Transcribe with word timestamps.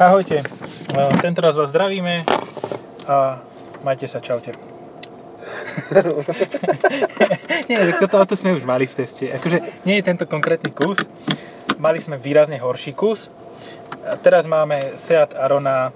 Ahojte, 0.00 0.40
No, 0.96 1.12
tento 1.20 1.44
raz 1.44 1.52
vás 1.60 1.68
zdravíme 1.68 2.24
a 3.04 3.36
majte 3.84 4.08
sa, 4.08 4.24
čaute. 4.24 4.56
nie, 7.68 7.76
toto 8.00 8.16
auto 8.16 8.32
sme 8.32 8.56
už 8.56 8.64
mali 8.64 8.88
v 8.88 8.96
teste. 8.96 9.28
Akože 9.28 9.60
nie 9.84 10.00
je 10.00 10.08
tento 10.08 10.24
konkrétny 10.24 10.72
kus, 10.72 11.04
mali 11.76 12.00
sme 12.00 12.16
výrazne 12.16 12.56
horší 12.56 12.96
kus. 12.96 13.28
A 14.08 14.16
teraz 14.16 14.48
máme 14.48 14.96
Seat 14.96 15.36
Arona 15.36 15.92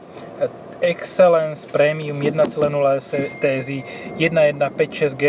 Excellence 0.85 1.65
Premium 1.65 2.21
1.0 2.21 2.45
TSI 3.41 3.79
1.1.5.6G 4.21 5.25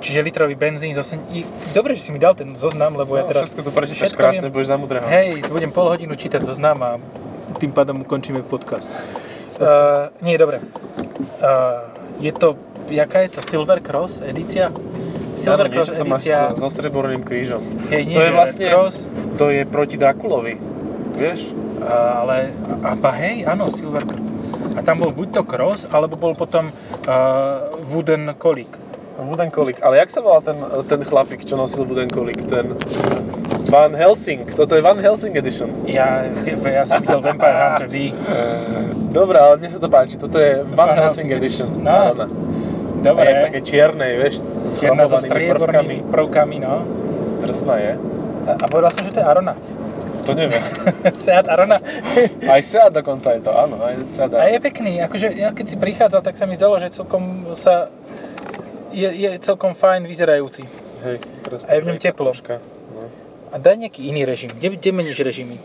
čiže 0.00 0.24
litrový 0.24 0.56
benzín 0.56 0.96
z 0.96 1.04
8... 1.04 1.76
Dobre, 1.76 1.92
že 1.94 2.08
si 2.08 2.10
mi 2.10 2.18
dal 2.18 2.32
ten 2.32 2.56
zoznam, 2.56 2.96
lebo 2.96 3.14
no, 3.14 3.20
ja 3.20 3.24
teraz... 3.28 3.52
Všetko 3.52 3.62
to 3.68 3.70
prečítaš 3.70 4.16
krásne, 4.16 4.48
budeš 4.48 4.72
zamudrého. 4.72 5.04
Hej, 5.04 5.44
budem 5.52 5.70
pol 5.70 5.86
hodinu 5.92 6.16
čítať 6.16 6.40
zoznam 6.42 6.80
a 6.80 6.90
tým 7.60 7.70
pádom 7.70 8.00
ukončíme 8.02 8.40
podcast. 8.42 8.88
Uh, 9.60 10.08
nie, 10.26 10.40
dobre. 10.40 10.64
Uh, 11.44 11.92
je 12.18 12.32
to, 12.32 12.56
jaká 12.88 13.28
je 13.28 13.36
to? 13.36 13.40
Silver 13.44 13.84
Cross 13.84 14.24
edícia? 14.24 14.72
Silver 15.36 15.68
ano, 15.68 15.74
Cross 15.76 15.90
edícia. 15.92 16.48
To 16.48 16.56
má 16.56 16.68
so 16.68 16.68
streborným 16.72 17.22
krížom. 17.22 17.60
Hej, 17.92 18.02
nie, 18.08 18.16
to 18.16 18.24
je 18.24 18.32
vlastne, 18.32 18.66
Cross. 18.72 19.04
to 19.36 19.52
je 19.52 19.62
proti 19.68 20.00
Dakulovi, 20.00 20.56
vieš? 21.16 21.52
Uh, 21.80 21.88
ale, 22.24 22.52
a 22.84 22.96
hej, 23.20 23.44
áno, 23.44 23.68
Silver 23.68 24.08
Cross. 24.08 24.28
A 24.76 24.80
tam 24.80 25.02
bol 25.02 25.12
buď 25.12 25.28
to 25.40 25.42
Cross, 25.44 25.84
alebo 25.92 26.16
bol 26.16 26.32
potom 26.32 26.72
uh, 26.72 27.68
Wooden 27.84 28.32
Kolik. 28.40 28.89
Wooden 29.26 29.50
Kolik. 29.50 29.82
Ale 29.82 30.00
jak 30.00 30.10
sa 30.10 30.20
volal 30.24 30.40
ten, 30.40 30.56
ten 30.88 31.00
chlapík, 31.04 31.44
čo 31.44 31.58
nosil 31.58 31.84
Wooden 31.84 32.08
Kolik? 32.08 32.40
Ten 32.48 32.76
Van 33.70 33.94
Helsing. 33.94 34.46
Toto 34.54 34.74
je 34.74 34.82
Van 34.82 34.98
Helsing 34.98 35.36
Edition. 35.36 35.70
Ja, 35.86 36.26
ja 36.46 36.84
som 36.84 36.98
videl 37.02 37.22
Vampire 37.22 37.54
Hunter 37.54 37.86
D. 37.86 38.10
Dobre, 39.14 39.38
ale 39.38 39.62
mne 39.62 39.68
sa 39.70 39.78
to 39.78 39.86
páči. 39.86 40.18
Toto 40.18 40.38
je 40.38 40.66
Van, 40.74 40.90
Van 40.90 40.98
Helsing, 40.98 41.30
Helsing 41.30 41.38
Edition. 41.38 41.68
No. 41.82 42.14
no. 42.14 42.26
Dobre. 43.00 43.24
je 43.24 43.32
v 43.32 43.44
také 43.48 43.60
čiernej, 43.64 44.12
vieš, 44.20 44.44
s 44.44 44.76
Čierna 44.76 45.08
so 45.08 45.16
prvkami. 45.16 46.04
prvkami, 46.12 46.56
no. 46.60 46.84
Drsná 47.40 47.74
je. 47.80 47.92
A, 48.44 48.50
a 48.60 48.64
povedal 48.68 48.92
som, 48.92 49.00
že 49.00 49.12
to 49.16 49.24
je 49.24 49.26
Arona. 49.26 49.56
To 50.28 50.36
neviem. 50.36 50.60
Seat 51.24 51.48
Arona. 51.48 51.80
aj 52.52 52.60
Seat 52.60 52.92
dokonca 52.92 53.32
je 53.32 53.40
to, 53.40 53.50
áno. 53.56 53.80
Aj 53.80 53.96
Seat 54.04 54.28
Arona. 54.28 54.44
A 54.44 54.52
je 54.52 54.58
pekný, 54.60 55.00
akože 55.00 55.32
ja 55.32 55.48
keď 55.56 55.66
si 55.66 55.76
prichádzal, 55.80 56.20
tak 56.20 56.36
sa 56.36 56.44
mi 56.44 56.60
zdalo, 56.60 56.76
že 56.76 56.92
celkom 56.92 57.56
sa 57.56 57.88
je, 58.92 59.08
je 59.08 59.30
celkom 59.40 59.72
fajn 59.74 60.06
vyzerajúci. 60.06 60.66
Hej, 61.06 61.18
presne. 61.42 61.66
A 61.66 61.70
je 61.76 61.80
v 61.80 61.86
ňom 61.90 61.98
teplo. 61.98 62.30
No. 62.30 63.08
A 63.50 63.54
daj 63.56 63.76
nejaký 63.78 64.06
iný 64.06 64.26
režim. 64.26 64.50
Kde, 64.52 64.76
kde 64.76 64.90
meníš 64.92 65.18
režimy? 65.22 65.56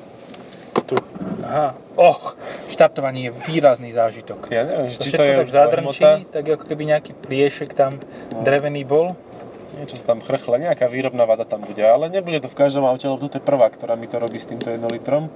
Tu. 0.86 0.94
Aha. 1.42 1.74
Och, 1.98 2.38
štartovanie 2.70 3.30
je 3.30 3.32
výrazný 3.50 3.90
zážitok. 3.90 4.54
Ja 4.54 4.62
neviem, 4.68 4.94
či 4.94 5.10
to, 5.10 5.24
je 5.24 5.34
tak 5.34 5.50
zadrnčí, 5.50 6.30
tak 6.30 6.46
ako 6.46 6.66
keby 6.68 6.84
nejaký 6.94 7.18
pliešek 7.18 7.74
tam 7.74 7.98
no. 8.02 8.46
drevený 8.46 8.86
bol. 8.86 9.18
Niečo 9.76 9.98
sa 9.98 10.14
tam 10.14 10.22
chrchle, 10.22 10.62
nejaká 10.62 10.86
výrobná 10.88 11.26
vada 11.26 11.44
tam 11.44 11.66
bude, 11.66 11.82
ale 11.84 12.08
nebude 12.08 12.40
to 12.40 12.48
v 12.48 12.56
každom 12.56 12.86
aute, 12.86 13.10
lebo 13.10 13.28
to 13.28 13.42
je 13.42 13.44
prvá, 13.44 13.68
ktorá 13.68 13.98
mi 13.98 14.08
to 14.08 14.22
robí 14.22 14.40
s 14.40 14.48
týmto 14.48 14.72
1 14.72 14.80
litrom. 14.88 15.28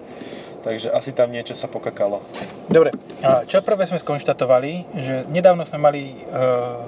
Takže 0.64 0.92
asi 0.92 1.12
tam 1.16 1.34
niečo 1.34 1.58
sa 1.58 1.66
pokakalo. 1.66 2.22
Dobre, 2.70 2.94
a 3.24 3.44
čo 3.48 3.64
prvé 3.64 3.88
sme 3.88 4.00
skonštatovali, 4.00 5.02
že 5.02 5.28
nedávno 5.32 5.64
sme 5.64 5.80
mali 5.82 6.02
uh, 6.30 6.84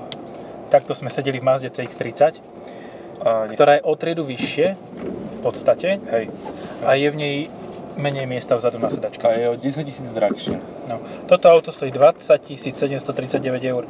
takto 0.71 0.95
sme 0.95 1.11
sedeli 1.11 1.43
v 1.43 1.45
Mazde 1.45 1.67
CX-30, 1.67 2.39
a 3.21 3.45
ktorá 3.51 3.77
je 3.77 3.81
o 3.85 3.93
triedu 3.93 4.23
vyššie 4.25 4.67
v 4.73 5.39
podstate 5.43 5.99
Hej. 6.01 6.25
a 6.81 6.97
je 6.97 7.07
v 7.11 7.17
nej 7.19 7.35
menej 7.99 8.25
miesta 8.25 8.55
vzadu 8.55 8.79
na 8.79 8.87
sedačke. 8.87 9.21
A 9.27 9.35
je 9.35 9.45
o 9.51 9.55
10 9.59 9.83
tisíc 9.83 10.09
drahšie. 10.15 10.57
No. 10.87 11.03
Toto 11.27 11.51
auto 11.51 11.69
stojí 11.69 11.91
20 11.91 12.57
739 12.57 13.61
eur. 13.67 13.83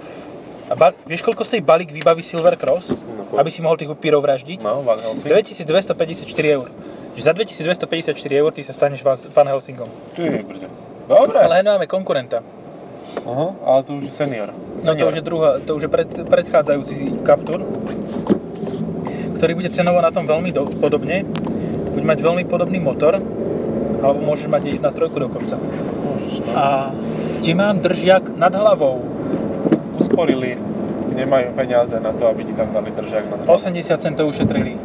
A 0.67 0.75
ba- 0.75 0.95
vieš, 1.05 1.21
koľko 1.21 1.45
stojí 1.45 1.61
balík 1.61 1.91
výbavy 1.93 2.23
Silver 2.25 2.57
Cross? 2.57 2.91
No, 2.95 3.39
aby 3.39 3.51
si 3.51 3.61
mohol 3.61 3.77
tých 3.77 3.91
upírov 3.91 4.23
vraždiť? 4.23 4.63
No, 4.63 4.81
Van 4.83 4.99
Helsing. 4.99 5.27
2254 5.27 6.55
eur. 6.57 6.67
Že 7.15 7.21
za 7.23 7.31
2254 7.35 8.41
eur 8.41 8.49
ty 8.55 8.61
sa 8.63 8.73
staneš 8.73 9.03
Van 9.05 9.47
Helsingom. 9.47 9.87
Ty 10.15 10.43
brďo. 10.43 10.67
Dobre. 11.11 11.39
Ale 11.43 11.59
máme 11.59 11.87
konkurenta. 11.91 12.39
Aha, 13.21 13.47
ale 13.65 13.79
to 13.85 14.01
už 14.01 14.09
je 14.09 14.13
senior. 14.13 14.49
senior. 14.81 14.85
No 14.85 14.91
to 14.97 15.03
už 15.09 15.15
je, 15.15 15.23
druhá, 15.23 15.49
to 15.61 15.71
už 15.77 15.83
je 15.85 15.91
pred, 15.91 16.09
predchádzajúci 16.09 17.21
Captur, 17.21 17.61
ktorý 19.37 19.51
bude 19.57 19.69
cenovo 19.69 20.01
na 20.01 20.09
tom 20.09 20.25
veľmi 20.25 20.49
do, 20.49 20.69
podobne. 20.77 21.25
Bude 21.91 22.05
mať 22.07 22.19
veľmi 22.23 22.43
podobný 22.49 22.81
motor, 22.81 23.21
alebo 24.01 24.19
môžeš 24.25 24.47
mať 24.49 24.81
1.3 24.81 25.25
dokonca. 25.27 25.55
Môžeš, 25.57 26.33
no. 26.45 26.49
A 26.57 26.65
kde 27.41 27.53
mám 27.53 27.77
držiak 27.81 28.33
nad 28.37 28.53
hlavou? 28.53 29.05
Usporili, 30.01 30.57
nemajú 31.13 31.53
peniaze 31.53 31.97
na 32.01 32.13
to, 32.13 32.25
aby 32.25 32.45
ti 32.45 32.53
tam 32.57 32.73
dali 32.73 32.89
držiak 32.89 33.29
nad 33.29 33.45
hlavou. 33.45 33.57
80 33.57 34.01
centov 34.01 34.29
ušetrili. 34.29 34.77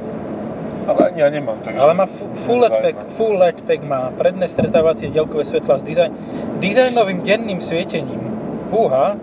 Ale 0.87 1.19
ja 1.19 1.27
nemám, 1.27 1.59
takže... 1.67 1.83
Ale 1.83 1.93
má 1.99 2.07
full 2.47 2.63
LED 2.63 2.75
pack, 2.79 2.97
full 3.11 3.35
LED 3.35 3.59
pack 3.67 3.83
má 3.83 4.15
predné 4.15 4.47
stretávacie 4.47 5.11
dielkové 5.11 5.43
svetla 5.43 5.79
s 5.79 5.83
dizajn, 5.83 6.13
dizajnovým 6.63 7.27
denným 7.27 7.59
svietením. 7.59 8.26
Húha, 8.71 9.17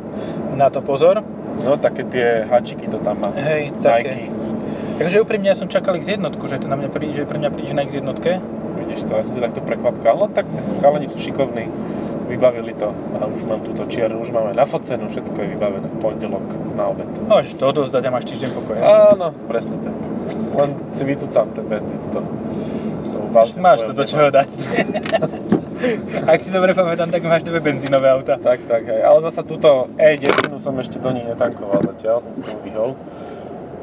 na 0.55 0.67
to 0.69 0.79
pozor. 0.79 1.23
No, 1.63 1.77
také 1.77 2.03
tie 2.07 2.43
hačiky 2.49 2.89
to 2.89 2.97
tam 2.97 3.21
má. 3.21 3.29
Hej, 3.37 3.75
také. 3.79 4.29
Nike. 4.29 4.33
Takže 4.93 5.21
úprimne 5.25 5.49
ja 5.49 5.57
som 5.57 5.69
čakal 5.69 5.97
x 5.97 6.09
jednotku, 6.09 6.45
že 6.45 6.61
to 6.61 6.69
na 6.69 6.77
mňa 6.77 6.89
príde, 6.93 7.13
že 7.17 7.29
pre 7.29 7.41
mňa 7.41 7.49
príde 7.49 7.73
na 7.73 7.83
x 7.85 7.97
jednotke. 7.97 8.41
Vidíš 8.77 9.09
to, 9.09 9.17
ja 9.17 9.25
som 9.25 9.33
ťa 9.37 9.49
takto 9.49 9.61
prekvapkal, 9.65 10.15
ale 10.17 10.29
tak 10.33 10.45
chalani 10.81 11.09
sú 11.09 11.17
šikovní 11.17 11.69
vybavili 12.33 12.73
to 12.73 12.89
a 12.89 13.27
už 13.29 13.45
mám 13.45 13.61
túto 13.61 13.85
čiernu, 13.85 14.23
už 14.23 14.33
máme 14.33 14.55
nafocenú, 14.57 15.05
všetko 15.11 15.37
je 15.37 15.47
vybavené 15.53 15.87
v 15.91 15.97
pondelok 16.01 16.45
na 16.73 16.89
obed. 16.89 17.05
Môžeš 17.29 17.59
to 17.59 17.63
odozdať 17.69 18.03
a 18.07 18.09
máš 18.09 18.25
týždeň 18.31 18.49
pokoja. 18.57 18.81
Áno, 19.13 19.35
presne 19.45 19.77
tak. 19.83 19.95
Len 20.53 20.69
si 20.95 21.03
vycúcam 21.05 21.45
ten 21.51 21.65
benzín, 21.67 21.99
to, 22.09 22.23
to 23.11 23.17
Máš 23.61 23.85
to 23.85 23.93
do 23.93 24.03
čoho 24.07 24.29
dať. 24.33 24.49
Ak 26.31 26.39
si 26.39 26.49
dobre 26.49 26.71
pamätám, 26.71 27.11
tak 27.11 27.23
máš 27.23 27.43
dve 27.43 27.59
benzínové 27.59 28.09
auta. 28.11 28.39
Tak, 28.39 28.63
tak, 28.67 28.83
hej. 28.87 29.01
Ale 29.03 29.19
zasa 29.23 29.43
túto 29.43 29.91
E10 29.99 30.59
som 30.59 30.73
ešte 30.79 30.99
do 30.99 31.11
ní 31.11 31.23
netankoval 31.27 31.83
zatiaľ, 31.93 32.23
som 32.23 32.31
si 32.35 32.41
toho 32.41 32.59
vyhol. 32.63 32.91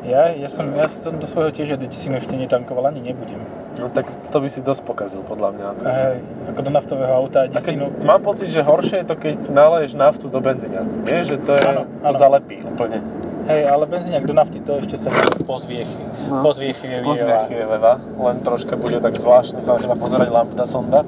Ja, 0.01 0.33
ja, 0.33 0.49
som, 0.49 0.73
ja 0.73 0.89
som 0.89 1.21
do 1.21 1.29
svojho 1.29 1.53
tiež 1.53 1.77
E10 1.77 2.17
ešte 2.17 2.35
netankoval, 2.35 2.89
ani 2.89 3.05
nebudem. 3.05 3.41
No 3.79 3.87
tak 3.93 4.09
to 4.33 4.37
by 4.43 4.49
si 4.51 4.65
dosť 4.65 4.83
pokazil, 4.83 5.21
podľa 5.23 5.49
mňa. 5.55 5.65
Ako, 5.77 5.83
Hej, 5.87 6.17
ako 6.51 6.61
do 6.65 6.71
naftového 6.73 7.13
auta 7.15 7.39
a 7.47 7.61
keď, 7.61 7.77
Mám 8.03 8.21
pocit, 8.25 8.51
že 8.51 8.65
horšie 8.65 9.05
je 9.05 9.07
to, 9.07 9.15
keď 9.15 9.37
naleješ 9.53 9.95
naftu 9.95 10.27
do 10.27 10.41
benzíňaku. 10.43 11.07
Nie, 11.07 11.23
že 11.23 11.39
to, 11.39 11.55
je, 11.55 11.63
ano, 11.63 11.83
to 11.87 12.11
ano. 12.11 12.19
zalepí 12.19 12.59
úplne. 12.65 12.99
Hej, 13.47 13.63
ale 13.67 13.85
benzíňak 13.89 14.25
do 14.29 14.35
nafty, 14.37 14.59
to 14.61 14.79
ešte 14.83 15.01
sa 15.01 15.09
pozviechy. 15.49 16.03
No. 16.29 16.45
Pozviechy 16.45 16.87
je 16.87 16.99
Pozviechy 17.01 17.55
je 17.57 17.65
leva, 17.65 17.99
len 17.99 18.37
troška 18.45 18.77
bude 18.77 19.01
tak 19.01 19.17
zvláštne 19.17 19.65
sa 19.65 19.75
na 19.77 19.81
teba 19.81 19.97
pozerať 19.97 20.29
lambda 20.29 20.65
sonda, 20.69 21.03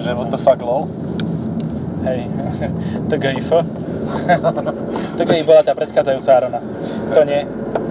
že 0.00 0.10
what 0.16 0.32
the 0.32 0.40
fuck 0.40 0.60
lol. 0.64 0.88
Hej, 2.04 2.26
TGIF. 3.12 3.50
TGI 5.20 5.42
bola 5.44 5.60
tá 5.60 5.76
predchádzajúca 5.76 6.30
Arona. 6.32 6.60
To 7.12 7.22
nie. 7.24 7.44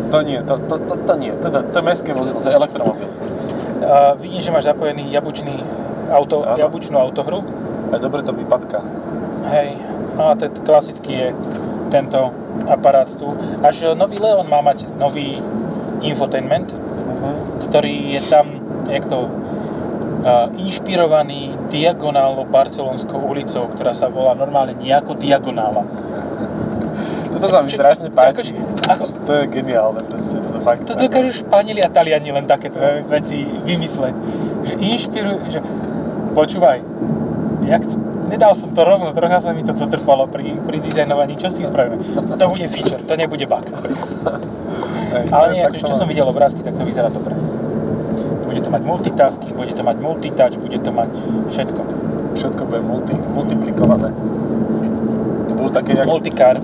To 0.10 0.20
nie, 0.26 0.42
to, 0.42 0.58
to, 0.66 0.76
to, 0.82 0.96
to 1.06 1.14
nie, 1.22 1.30
to, 1.38 1.54
to, 1.54 1.60
to 1.70 1.76
je 1.78 1.86
mestské 1.86 2.10
vozidlo, 2.18 2.42
to 2.42 2.50
je 2.50 2.58
elektromobil. 2.58 3.10
A 3.86 4.18
vidím, 4.18 4.42
že 4.42 4.50
máš 4.50 4.66
zapojený 4.66 5.14
jabučný 5.14 5.62
auto, 6.10 6.42
ano. 6.42 6.58
jabučnú 6.58 6.98
autohru. 6.98 7.46
Aj 7.94 8.02
dobre 8.02 8.26
to 8.26 8.34
vypadka. 8.34 8.82
Hej, 9.54 9.78
a 10.18 10.34
ten 10.34 10.50
klasický 10.66 11.14
je 11.14 11.30
tento 11.94 12.34
aparát 12.70 13.10
tu. 13.10 13.34
Až 13.62 13.94
nový 13.94 14.18
Leon 14.18 14.46
má 14.50 14.62
mať 14.62 14.86
nový 14.98 15.42
infotainment, 16.02 16.70
uh-huh. 16.70 17.66
ktorý 17.66 18.18
je 18.18 18.22
tam, 18.30 18.46
jak 18.90 19.06
to, 19.10 19.30
inšpirovaný 20.60 21.56
diagonálnou 21.72 22.44
barcelonskou 22.52 23.24
ulicou, 23.24 23.72
ktorá 23.72 23.96
sa 23.96 24.12
volá 24.12 24.36
normálne 24.36 24.76
nejako 24.76 25.16
diagonála. 25.16 25.88
Toto 27.30 27.46
sa 27.48 27.64
mi 27.64 27.72
strašne 27.72 28.12
páči. 28.12 28.58
Ako, 28.90 29.16
to 29.24 29.32
je 29.32 29.44
geniálne 29.54 30.02
proste, 30.04 30.42
toto 30.42 30.60
fakt. 30.66 30.84
To 30.90 30.98
dokážu 30.98 31.46
Španieli 31.46 31.80
a 31.80 31.88
Taliani 31.88 32.34
len 32.34 32.50
takéto 32.50 32.82
no. 32.82 33.06
veci 33.08 33.46
vymysleť. 33.46 34.16
Že 34.66 34.74
inšpirujú, 34.76 35.38
že 35.48 35.60
počúvaj, 36.36 36.84
jak 37.70 37.86
to, 37.86 37.96
nedal 38.28 38.58
som 38.58 38.74
to 38.74 38.82
rovno, 38.82 39.14
trocha 39.14 39.40
sa 39.40 39.54
mi 39.54 39.62
toto 39.62 39.88
trpalo 39.88 40.26
pri, 40.26 40.58
pri 40.68 40.84
dizajnovaní, 40.84 41.38
čo 41.38 41.54
si 41.54 41.64
spravíme? 41.64 42.02
To 42.36 42.46
bude 42.50 42.66
feature, 42.68 43.00
to 43.06 43.14
nebude 43.14 43.46
bug. 43.46 43.66
Ej, 45.10 45.26
Ale 45.34 45.46
nie, 45.58 45.62
akože 45.66 45.90
čo 45.90 45.96
som 45.98 46.06
videl 46.06 46.26
obrázky, 46.26 46.62
tak 46.62 46.78
to 46.78 46.86
vyzerá 46.86 47.10
dobre. 47.10 47.34
Bude 48.50 48.66
to 48.66 48.74
mať 48.74 48.82
multitasking, 48.82 49.54
bude 49.54 49.74
to 49.78 49.86
mať 49.86 49.98
multitouch, 50.02 50.58
bude 50.58 50.82
to 50.82 50.90
mať 50.90 51.12
všetko. 51.54 51.82
Všetko 52.34 52.62
bude 52.66 52.82
multi, 52.82 53.14
multiplikované 53.14 54.10
bol 55.60 55.78
také 55.78 55.92
jak... 55.94 56.06
Multicar. 56.08 56.56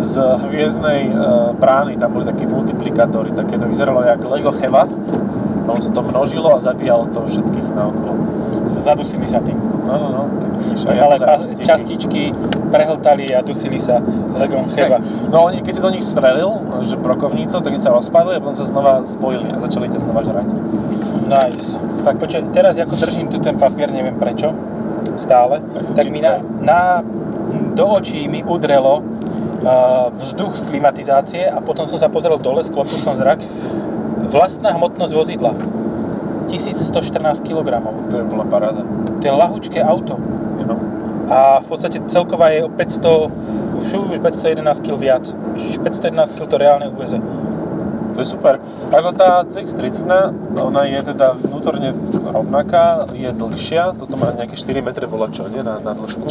Z 0.00 0.14
hviezdnej 0.48 1.12
uh, 1.12 1.52
brány, 1.58 2.00
tam 2.00 2.16
boli 2.16 2.24
takí 2.24 2.46
multiplikátory, 2.46 3.36
také 3.36 3.58
to 3.58 3.66
vyzeralo 3.68 4.00
jak 4.06 4.22
Lego 4.24 4.52
Cheva. 4.56 4.88
Tam 5.64 5.76
sa 5.80 5.90
to 5.92 6.00
množilo 6.04 6.54
a 6.54 6.58
zabíjalo 6.60 7.08
to 7.12 7.24
všetkých 7.24 7.72
naokolo. 7.72 8.12
Zadu 8.80 9.04
si 9.04 9.16
mi 9.16 9.24
sa 9.28 9.40
tým. 9.40 9.56
No, 9.84 9.94
no, 9.96 10.08
no, 10.12 10.22
tak 10.40 10.50
vidíš. 10.60 10.78
Však 10.84 10.96
ale 10.96 11.16
pa, 11.20 11.34
častičky 11.40 12.22
prehltali 12.68 13.32
a 13.32 13.40
dusili 13.40 13.80
sa 13.80 14.00
legom 14.36 14.68
cheba. 14.72 15.00
No 15.32 15.48
oni, 15.48 15.64
keď 15.64 15.72
si 15.72 15.80
do 15.80 15.90
nich 15.92 16.04
strelil, 16.04 16.60
že 16.84 17.00
brokovnícov, 17.00 17.64
tak 17.64 17.72
sa 17.80 17.96
rozpadli 17.96 18.36
a 18.36 18.40
potom 18.44 18.56
sa 18.56 18.68
znova 18.68 19.08
spojili 19.08 19.52
a 19.52 19.60
začali 19.60 19.88
ťa 19.88 20.00
znova 20.04 20.20
žrať. 20.20 20.48
Nice. 21.24 21.80
Tak 22.04 22.20
počkaj, 22.20 22.52
teraz 22.52 22.76
ako 22.76 23.00
držím 23.00 23.32
tu 23.32 23.40
ten 23.40 23.56
papier, 23.56 23.88
neviem 23.88 24.16
prečo, 24.20 24.52
stále, 25.16 25.64
Tak 25.72 25.84
tak 25.96 26.06
mi 26.12 26.20
na, 26.20 26.40
na, 26.60 27.00
do 27.72 27.84
očí 27.96 28.28
mi 28.28 28.44
udrelo 28.44 29.00
uh, 29.00 30.12
vzduch 30.12 30.60
z 30.60 30.62
klimatizácie 30.68 31.42
a 31.48 31.64
potom 31.64 31.88
som 31.88 31.96
sa 31.96 32.12
pozrel 32.12 32.36
dole, 32.36 32.60
sklopil 32.60 33.00
som 33.00 33.16
zrak. 33.16 33.40
Vlastná 34.28 34.76
hmotnosť 34.76 35.12
vozidla. 35.16 35.52
1114 36.48 37.40
kg. 37.40 37.80
To 38.12 38.14
je 38.20 38.24
bola 38.28 38.44
paráda. 38.44 38.84
To 39.20 39.24
je 39.24 39.32
lahučké 39.32 39.80
auto. 39.80 40.20
No. 40.64 40.76
A 41.32 41.64
v 41.64 41.66
podstate 41.72 42.04
celková 42.04 42.52
je 42.52 42.68
o 42.68 42.70
500, 42.70 43.80
už 43.80 43.88
je 44.12 44.20
511 44.20 44.84
kg 44.84 44.96
viac. 45.00 45.24
Čiže 45.56 45.80
511 45.80 46.36
kg 46.36 46.44
to 46.44 46.56
reálne 46.60 46.86
uveze. 46.92 47.16
To 48.14 48.22
je 48.22 48.28
super. 48.30 48.62
Ako 48.94 49.10
tá 49.10 49.42
CX-30, 49.42 50.06
ona 50.54 50.86
je 50.86 51.02
teda 51.02 51.34
vnútorne 51.34 51.90
rovnaká, 52.30 53.10
je 53.10 53.34
dlhšia, 53.34 53.98
toto 53.98 54.14
má 54.14 54.30
nejaké 54.30 54.54
4 54.54 54.86
metre 54.86 55.10
bolo 55.10 55.26
čo, 55.34 55.50
nie? 55.50 55.66
Na, 55.66 55.82
na 55.82 55.98
dĺžku. 55.98 56.30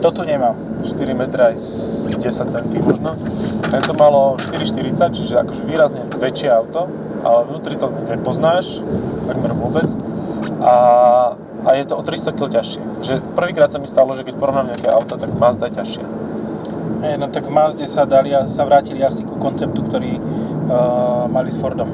To 0.00 0.08
tu 0.08 0.24
nemám. 0.24 0.56
4 0.80 1.12
metre 1.12 1.52
aj 1.52 1.56
s 1.60 2.08
10 2.08 2.24
cm 2.24 2.80
možno. 2.80 3.20
Tento 3.68 3.92
malo 3.92 4.40
4,40, 4.40 5.12
čiže 5.12 5.34
akože 5.44 5.62
výrazne 5.68 6.08
väčšie 6.08 6.48
auto, 6.48 6.88
ale 7.20 7.44
vnútri 7.52 7.76
to 7.76 7.92
nepoznáš, 8.08 8.80
takmer 9.28 9.52
vôbec. 9.52 9.92
A, 10.64 10.74
a 11.64 11.70
je 11.76 11.84
to 11.84 12.00
o 12.00 12.02
300 12.02 12.32
kg 12.32 12.48
ťažšie. 12.48 12.82
Že 13.04 13.14
prvýkrát 13.36 13.68
sa 13.68 13.76
mi 13.76 13.88
stalo, 13.88 14.16
že 14.16 14.24
keď 14.24 14.40
porovnám 14.40 14.72
nejaké 14.72 14.88
auto, 14.88 15.20
tak 15.20 15.36
Mazda 15.36 15.68
je 15.68 15.76
ťažšia. 15.76 16.06
Hej, 17.00 17.16
no 17.16 17.32
tak 17.32 17.48
v 17.48 17.52
Mazde 17.52 17.84
sa, 17.88 18.04
dali, 18.04 18.32
sa 18.52 18.64
vrátili 18.68 19.00
asi 19.00 19.24
ku 19.24 19.40
konceptu, 19.40 19.84
ktorý 19.88 20.20
mali 21.28 21.50
s 21.50 21.56
Fordom. 21.58 21.90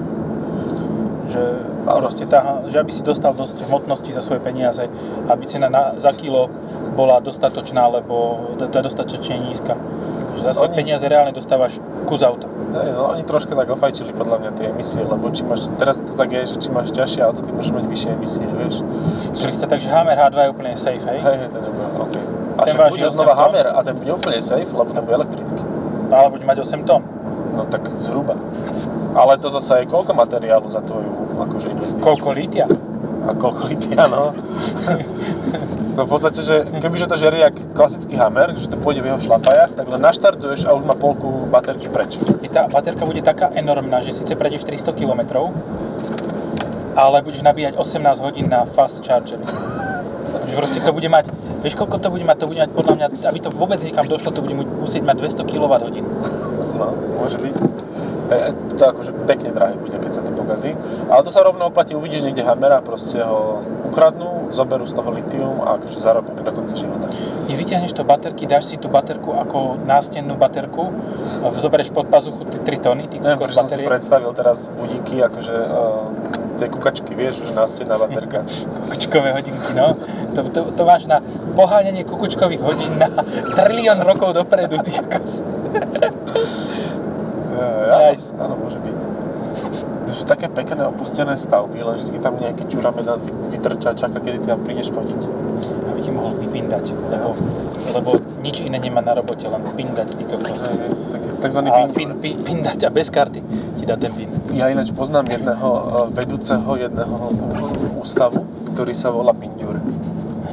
Že, 1.27 1.43
proste 1.83 2.23
tá, 2.31 2.63
že 2.71 2.79
aby 2.79 2.95
si 2.95 3.03
dostal 3.03 3.35
dosť 3.35 3.67
hmotnosti 3.67 4.11
za 4.15 4.23
svoje 4.23 4.39
peniaze, 4.39 4.87
aby 5.27 5.43
cena 5.47 5.67
na, 5.67 5.99
za 5.99 6.15
kilo 6.15 6.47
bola 6.95 7.19
dostatočná, 7.19 7.83
lebo 7.91 8.39
je 8.57 8.71
dostatočne 8.71 9.43
nízka. 9.43 9.75
Že 10.39 10.43
za 10.47 10.53
svoje 10.55 10.71
Oni- 10.71 10.79
peniaze 10.79 11.05
reálne 11.11 11.35
dostávaš 11.35 11.83
kus 12.07 12.23
auta. 12.23 12.47
Hej, 12.77 12.93
no 12.93 13.11
oni 13.17 13.25
troška 13.25 13.57
tak 13.57 13.73
ofajčili 13.73 14.13
podľa 14.13 14.37
mňa 14.39 14.51
tie 14.55 14.67
emisie, 14.71 15.01
lebo 15.03 15.33
či 15.33 15.43
máš, 15.43 15.67
teraz 15.81 15.97
to 15.99 16.13
tak 16.13 16.29
je, 16.31 16.45
že 16.55 16.57
či 16.61 16.69
máš 16.71 16.93
ťažšie 16.93 17.21
auto, 17.25 17.41
ty 17.41 17.51
môžeš 17.51 17.73
mať 17.73 17.85
vyššie 17.89 18.11
emisie, 18.13 18.45
vieš. 18.45 18.85
Krista, 19.41 19.65
takže 19.67 19.89
Hammer 19.89 20.15
H2 20.19 20.37
je 20.37 20.49
úplne 20.53 20.71
safe, 20.77 21.01
hej? 21.01 21.19
Hej, 21.25 21.37
hej, 21.41 21.49
ten 21.51 21.61
je 21.65 21.69
úplne, 21.73 21.89
OK. 21.97 22.15
A 22.57 22.63
Ten 22.69 22.75
váži 22.77 23.01
bude 23.01 23.09
8 23.09 23.17
znova 23.17 23.33
tón? 23.33 23.41
Hammer 23.49 23.67
a 23.73 23.79
ten 23.81 23.95
bude 23.97 24.13
úplne 24.13 24.39
safe, 24.45 24.69
lebo 24.69 24.91
ten 24.93 25.03
bude 25.03 25.15
elektrický. 25.17 25.63
No, 26.07 26.15
ale 26.15 26.29
bude 26.31 26.45
mať 26.45 26.59
8 26.69 26.85
tón. 26.85 27.03
No 27.57 27.65
tak 27.65 27.89
zhruba. 27.97 28.37
Ale 29.17 29.41
to 29.41 29.49
zase 29.49 29.83
je 29.83 29.85
koľko 29.89 30.13
materiálu 30.13 30.69
za 30.69 30.85
tvoju 30.85 31.41
akože 31.41 31.67
investíciu? 31.73 32.05
Koľko 32.05 32.29
litia? 32.37 32.69
A 33.27 33.33
koľko 33.33 33.63
litia, 33.73 34.07
no. 34.07 34.37
no 35.97 36.01
v 36.05 36.11
podstate, 36.11 36.45
že 36.45 36.69
kebyže 36.79 37.09
to 37.11 37.17
žerie 37.17 37.43
jak 37.43 37.57
klasický 37.75 38.15
Hammer, 38.21 38.55
že 38.55 38.69
to 38.71 38.77
pôjde 38.79 39.03
v 39.03 39.11
jeho 39.11 39.21
šlapajach, 39.25 39.75
tak 39.75 39.89
len 39.89 39.99
naštartuješ 39.99 40.69
a 40.69 40.77
už 40.77 40.85
má 40.85 40.95
polku 40.95 41.49
baterky 41.49 41.89
preč. 41.89 42.21
I 42.45 42.49
tá 42.53 42.69
baterka 42.69 43.09
bude 43.09 43.25
taká 43.25 43.51
enormná, 43.57 44.05
že 44.05 44.15
síce 44.15 44.37
prejdeš 44.37 44.69
300 44.69 44.93
km, 44.95 45.51
ale 46.95 47.25
budeš 47.25 47.43
nabíjať 47.43 47.75
18 47.75 48.25
hodín 48.25 48.47
na 48.47 48.69
fast 48.69 49.03
charger. 49.03 49.41
Že 50.47 50.55
proste 50.55 50.79
to 50.85 50.93
bude 50.95 51.09
mať, 51.11 51.33
vieš 51.65 51.75
koľko 51.75 51.99
to 51.99 52.13
bude 52.13 52.23
mať? 52.23 52.37
To 52.45 52.47
bude 52.47 52.61
mať 52.63 52.71
podľa 52.71 52.95
mňa, 52.95 53.07
aby 53.27 53.39
to 53.43 53.51
vôbec 53.51 53.81
niekam 53.83 54.07
došlo, 54.07 54.31
to 54.31 54.45
bude 54.45 54.55
mu- 54.55 54.87
musieť 54.87 55.03
mať 55.03 55.17
200 55.19 55.51
kWh. 55.51 55.99
No, 56.77 56.93
môže 57.17 57.41
byť. 57.41 57.55
Je- 58.27 58.55
to 58.75 58.83
akože 58.83 59.15
pekne 59.25 59.55
drahé 59.55 59.79
bude, 59.79 59.97
keď 59.97 60.13
sa 60.13 60.21
to 60.21 60.35
pokazí. 60.35 60.75
Ale 61.07 61.23
to 61.23 61.31
sa 61.31 61.47
rovno 61.47 61.71
oplatí, 61.71 61.95
uvidíš 61.95 62.27
niekde 62.27 62.43
Hammera, 62.43 62.83
proste 62.83 63.23
ho 63.23 63.63
ukradnú, 63.87 64.51
zoberú 64.51 64.83
z 64.83 64.99
toho 64.99 65.15
litium 65.15 65.63
a 65.63 65.79
akože 65.79 66.03
zarobené 66.03 66.43
do 66.43 66.51
konca 66.51 66.75
života. 66.75 67.07
Nevyťahneš 67.47 67.95
to 67.95 68.03
baterky, 68.03 68.45
dáš 68.45 68.75
si 68.75 68.77
tú 68.77 68.91
baterku 68.91 69.31
ako 69.31 69.79
nástennú 69.87 70.35
baterku, 70.35 70.91
zoberieš 71.55 71.95
pod 71.95 72.11
pazuchu 72.11 72.43
ty 72.51 72.59
3 72.59 72.83
tony, 72.83 73.07
ty 73.07 73.23
kokos 73.23 73.55
som 73.55 73.71
si 73.71 73.79
bateriek. 73.79 73.89
predstavil 73.95 74.31
teraz 74.35 74.67
budíky, 74.75 75.23
akože 75.23 75.55
uh, 75.55 76.26
tie 76.57 76.69
kukačky, 76.73 77.13
vieš, 77.13 77.45
že 77.45 77.53
nástenná 77.53 78.01
baterka. 78.01 78.43
Kukučkové 78.89 79.33
hodinky, 79.33 79.71
no. 79.77 79.97
To, 80.35 80.41
to, 80.49 80.61
to 80.73 80.83
máš 80.85 81.09
na 81.09 81.21
poháňanie 81.57 82.05
kukučkových 82.05 82.61
hodín 82.61 82.93
na 83.01 83.09
trilión 83.57 84.01
rokov 84.05 84.37
dopredu, 84.37 84.77
ty 84.81 84.93
kokos. 84.97 85.41
Ja, 87.57 88.13
Nice. 88.13 88.37
Áno, 88.37 88.55
môže 88.61 88.77
byť. 88.77 88.99
To 90.07 90.13
sú 90.13 90.25
také 90.29 90.47
pekné 90.53 90.85
opustené 90.87 91.35
stavby, 91.41 91.81
len 91.83 91.97
vždy 91.99 92.19
tam 92.21 92.37
nejaký 92.37 92.69
čuramedan 92.69 93.19
vytrča, 93.49 93.97
čaká, 93.97 94.21
kedy 94.21 94.45
ty 94.45 94.47
tam 94.53 94.61
prídeš 94.63 94.93
fodiť. 94.93 95.21
aby 95.89 96.01
ti 96.05 96.11
mohol 96.13 96.37
vypindať, 96.37 96.93
lebo, 97.09 97.33
lebo 97.97 98.11
nič 98.45 98.61
iné 98.61 98.77
nemá 98.77 99.01
na 99.01 99.17
robote, 99.17 99.49
len 99.49 99.63
pindať, 99.73 100.15
ty 100.15 100.25
kokos. 100.29 100.77
Tak, 101.11 101.23
takzvaný 101.47 101.71
A 101.71 101.87
pin. 101.87 101.95
pin, 101.95 102.11
pin, 102.19 102.37
pindať 102.43 102.83
a 102.83 102.91
bez 102.91 103.09
karty 103.09 103.39
ti 103.79 103.85
dá 103.87 103.95
ten 103.95 104.11
pin. 104.13 104.27
Ja 104.51 104.67
ináč 104.67 104.91
poznám 104.91 105.31
jedného 105.31 105.69
eh, 105.71 105.83
vedúceho 106.11 106.71
jedného 106.75 107.17
ústavu, 108.03 108.43
ktorý 108.75 108.93
sa 108.93 109.15
volá 109.15 109.31
Pinďur. 109.31 109.79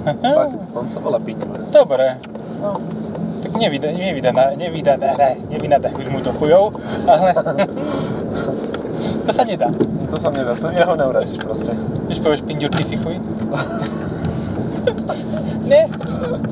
Fakt, 0.37 0.55
on 0.77 0.85
sa 0.87 1.01
volá 1.01 1.17
Pinďur. 1.17 1.57
Dobre, 1.73 2.21
No, 2.63 2.79
tak 3.43 3.59
nevyda, 3.59 3.91
nevyda, 3.91 4.31
nevyda, 4.55 4.95
ne, 4.95 5.35
nevynadachuj 5.51 6.07
mu 6.07 6.23
do 6.23 6.31
chujov, 6.31 6.79
ale 7.03 7.35
to 9.27 9.31
sa 9.35 9.43
nedá. 9.43 9.67
to 10.07 10.15
sa 10.15 10.31
nedá, 10.31 10.55
to 10.55 10.71
jeho 10.71 10.95
neurazíš 10.95 11.43
proste. 11.43 11.75
Vieš, 12.07 12.23
povieš 12.23 12.47
pinďur, 12.47 12.71
ty 12.71 12.87
si 12.87 12.95
chuj? 12.95 13.19
ne, 15.71 15.91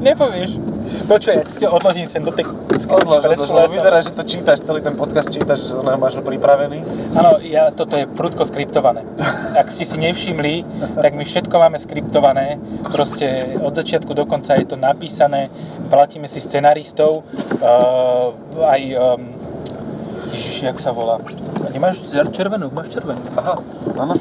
nepovieš. 0.04 0.60
Počuj, 1.07 1.33
ja 1.33 1.44
ti 1.44 1.65
odložím 1.68 2.07
sem 2.07 2.24
do 2.24 2.31
tej 2.31 2.45
Odlož, 2.92 3.24
odlož, 3.24 3.50
lebo 3.53 3.69
vyzerá, 3.71 4.01
že 4.01 4.12
to 4.12 4.24
čítaš, 4.25 4.65
celý 4.65 4.81
ten 4.81 4.98
podcast 4.98 5.30
čítaš, 5.30 5.69
že 5.69 5.74
ona 5.77 5.95
máš 5.95 6.18
ho 6.18 6.24
pripravený. 6.25 6.81
Áno, 7.13 7.38
ja, 7.39 7.69
toto 7.69 7.94
je 7.94 8.09
prudko 8.09 8.44
skriptované. 8.44 9.06
Ak 9.53 9.69
ste 9.69 9.86
si 9.86 10.01
nevšimli, 10.01 10.65
tak 10.98 11.13
my 11.13 11.24
všetko 11.24 11.56
máme 11.56 11.77
skriptované. 11.77 12.57
Proste 12.89 13.56
od 13.62 13.71
začiatku 13.71 14.12
do 14.18 14.25
konca 14.25 14.57
je 14.57 14.65
to 14.65 14.75
napísané. 14.75 15.53
Platíme 15.94 16.25
si 16.25 16.42
scenaristov. 16.42 17.23
Uh, 17.61 18.33
aj... 18.66 18.81
Um, 18.97 19.21
Ježiš, 20.31 20.64
jak 20.64 20.80
sa 20.80 20.95
volá? 20.95 21.19
Nemáš 21.76 22.07
červenú? 22.31 22.71
Máš 22.71 22.95
červenú. 22.95 23.19
Aha, 23.35 23.56
áno. 23.99 24.16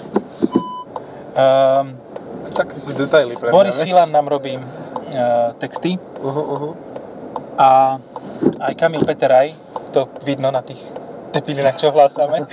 Um, 1.39 1.87
Tak 2.51 2.75
si 2.75 2.91
detaily 2.99 3.39
pre 3.39 3.55
Boris? 3.55 3.79
Filan 3.79 4.11
nám 4.11 4.27
robí 4.27 4.59
uh, 4.59 4.90
texty. 5.59 5.99
Uhu, 6.23 6.43
uhu. 6.55 6.71
A 7.59 7.99
aj 8.61 8.73
Kamil 8.79 9.05
Peteraj, 9.05 9.53
to 9.93 10.09
vidno 10.25 10.49
na 10.49 10.63
tých 10.63 10.81
debilinách, 11.33 11.77
čo 11.79 11.93
hlásame. 11.93 12.47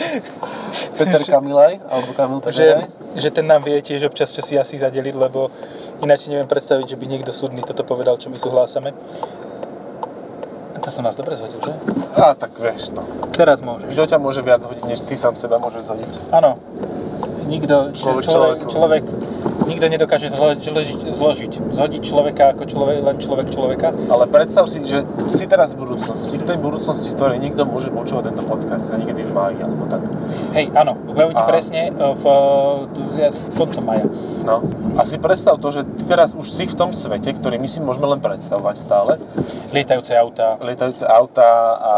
Peter 1.00 1.22
Kamilaj, 1.24 1.80
alebo 1.88 2.12
Kamil 2.14 2.40
že, 2.52 2.84
Peteraj. 2.84 2.88
že 3.16 3.30
ten 3.32 3.46
nám 3.48 3.64
vie 3.64 3.80
tiež 3.82 4.10
občas 4.12 4.30
čo 4.36 4.44
si 4.44 4.60
asi 4.60 4.78
zadeliť, 4.78 5.16
lebo 5.16 5.50
ináč 6.04 6.30
neviem 6.30 6.46
predstaviť, 6.46 6.94
že 6.94 7.00
by 7.00 7.06
niekto 7.08 7.32
súdny 7.34 7.64
toto 7.66 7.82
povedal, 7.88 8.20
čo 8.20 8.30
my 8.30 8.38
tu 8.38 8.50
hlásame. 8.52 8.94
A 10.76 10.78
to 10.78 10.94
som 10.94 11.02
nás 11.02 11.18
dobre 11.18 11.34
zhodil, 11.34 11.58
že? 11.58 11.74
Á, 12.22 12.38
tak 12.38 12.54
vieš, 12.58 12.94
no. 12.94 13.02
Teraz 13.34 13.66
môžeš. 13.66 13.90
Kto 13.94 14.06
ťa 14.06 14.18
môže 14.22 14.42
viac 14.46 14.62
hodiť, 14.62 14.86
než 14.86 15.02
ty 15.10 15.18
sám 15.18 15.34
seba 15.34 15.58
môžeš 15.58 15.90
zhodiť? 15.90 16.12
Áno. 16.30 16.62
Nikto, 17.48 17.96
Človek 17.96 18.28
človek, 18.28 18.60
človek, 18.68 19.04
človek, 19.04 19.04
nikto 19.68 19.86
nedokáže 19.92 20.32
zlo, 20.32 20.56
zložiť, 20.56 21.12
zložiť, 21.12 21.54
zhodiť 21.76 22.02
človeka 22.02 22.56
ako 22.56 22.64
človek, 22.66 22.98
len 23.04 23.18
človek 23.20 23.48
človeka. 23.52 23.92
Ale 24.08 24.26
predstav 24.32 24.66
si, 24.72 24.80
že 24.88 25.04
si 25.28 25.44
teraz 25.46 25.76
v 25.76 25.84
budúcnosti, 25.84 26.40
v 26.40 26.46
tej 26.48 26.58
budúcnosti, 26.58 27.12
v 27.12 27.16
ktorej 27.20 27.38
niekto 27.44 27.68
môže 27.68 27.92
počúvať 27.92 28.32
tento 28.32 28.44
podcast, 28.48 28.96
niekedy 28.96 29.28
v 29.28 29.32
máji 29.36 29.60
alebo 29.62 29.84
tak. 29.92 30.02
Hej, 30.56 30.72
áno, 30.72 30.96
poviem 30.96 31.36
ti 31.36 31.44
A- 31.44 31.50
presne 31.50 31.82
e, 31.88 31.92
v, 31.94 32.24
v 33.28 33.56
koncom 33.60 33.84
maja. 33.84 34.06
No. 34.48 34.64
A 34.96 35.04
si 35.04 35.20
predstav 35.20 35.60
to, 35.60 35.70
že 35.70 35.84
ty 35.84 36.04
teraz 36.08 36.32
už 36.32 36.48
si 36.48 36.64
v 36.64 36.76
tom 36.76 36.96
svete, 36.96 37.36
ktorý 37.36 37.60
my 37.60 37.68
si 37.68 37.84
môžeme 37.84 38.08
len 38.08 38.24
predstavovať 38.24 38.76
stále. 38.80 39.20
Lietajúce 39.76 40.16
autá, 40.16 40.56
Lietajúce 40.64 41.04
autá 41.04 41.50
a 41.78 41.94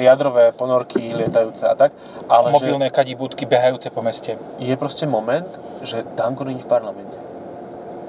jadrové 0.00 0.56
ponorky 0.56 1.12
lietajúce 1.12 1.68
a 1.68 1.76
tak. 1.76 1.92
Ale 2.26 2.48
mobilné 2.48 2.88
kadibúdky 2.88 3.44
behajúce 3.44 3.92
po 3.92 4.00
meste. 4.00 4.40
že 4.56 4.72
je 4.72 4.76
proste 4.80 5.04
moment, 5.04 5.46
že 5.82 6.06
Danko 6.16 6.44
není 6.44 6.62
v 6.62 6.70
parlamente. 6.70 7.18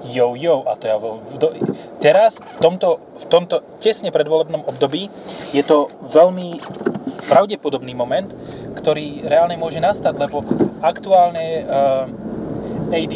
Jo, 0.04 0.36
jo, 0.36 0.68
a 0.68 0.76
to 0.76 0.84
ja 0.88 1.00
do, 1.40 1.48
teraz, 2.04 2.36
v 2.36 2.58
tomto, 2.60 3.00
v 3.24 3.26
tomto 3.32 3.64
tesne 3.80 4.12
predvolebnom 4.12 4.68
období, 4.68 5.08
je 5.56 5.64
to 5.64 5.88
veľmi 6.12 6.60
pravdepodobný 7.32 7.96
moment, 7.96 8.28
ktorý 8.76 9.24
reálne 9.24 9.56
môže 9.56 9.80
nastať, 9.80 10.20
lebo 10.20 10.44
aktuálne 10.84 11.64
uh, 11.64 12.92
AD, 12.92 13.16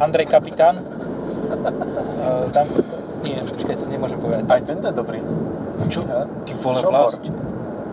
Andrej 0.00 0.32
Kapitán, 0.32 0.80
uh, 0.80 2.48
Danko, 2.48 2.80
Nie, 3.20 3.44
počkaj, 3.44 3.76
to 3.76 3.86
nemôžem 3.92 4.16
povedať. 4.16 4.48
Aj 4.48 4.64
ten 4.64 4.80
je 4.80 4.92
dobrý. 4.96 5.20
Čo? 5.92 6.08
Ty 6.08 6.52
vole 6.56 6.80
vlast. 6.80 7.20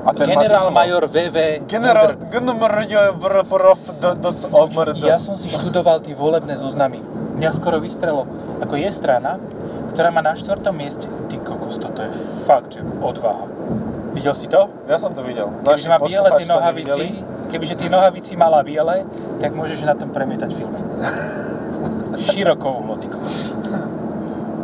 A 0.08 0.16
ten 0.16 0.24
Generál 0.24 0.72
má 0.72 0.88
major 0.88 1.04
VV. 1.12 1.68
Generál... 1.68 2.16
Počuj, 4.48 5.04
Ja 5.04 5.20
som 5.20 5.36
si 5.36 5.52
študoval 5.52 6.00
tie 6.00 6.16
volebné 6.16 6.56
zoznamy. 6.56 7.04
Mňa 7.36 7.52
skoro 7.52 7.84
vystrelo. 7.84 8.24
Ako 8.64 8.80
je 8.80 8.88
strana, 8.96 9.36
ktorá 9.92 10.08
má 10.16 10.24
na 10.24 10.32
štvrtom 10.32 10.72
mieste. 10.72 11.12
Ty 11.28 11.44
kokos, 11.44 11.76
toto 11.76 12.08
je 12.08 12.12
fakt, 12.48 12.80
že 12.80 12.82
odvaha. 13.04 13.52
Videl 14.16 14.32
si 14.32 14.48
to? 14.48 14.72
Ja 14.88 14.96
som 14.98 15.12
to 15.12 15.22
videl. 15.28 15.52
Kebyže 15.62 15.92
má 15.92 16.00
biele 16.00 16.30
tie 16.40 16.48
nohavici, 16.48 17.06
kebyže 17.52 17.76
tie 17.76 17.90
nohavici 17.92 18.34
mala 18.40 18.64
biele, 18.64 19.04
tak 19.44 19.54
môžeš 19.54 19.84
na 19.84 19.94
tom 19.94 20.10
premietať 20.16 20.56
filmy. 20.56 20.80
Široko 22.18 22.82
uhlo, 22.82 22.96
ty 22.98 23.12
kokos. 23.12 23.52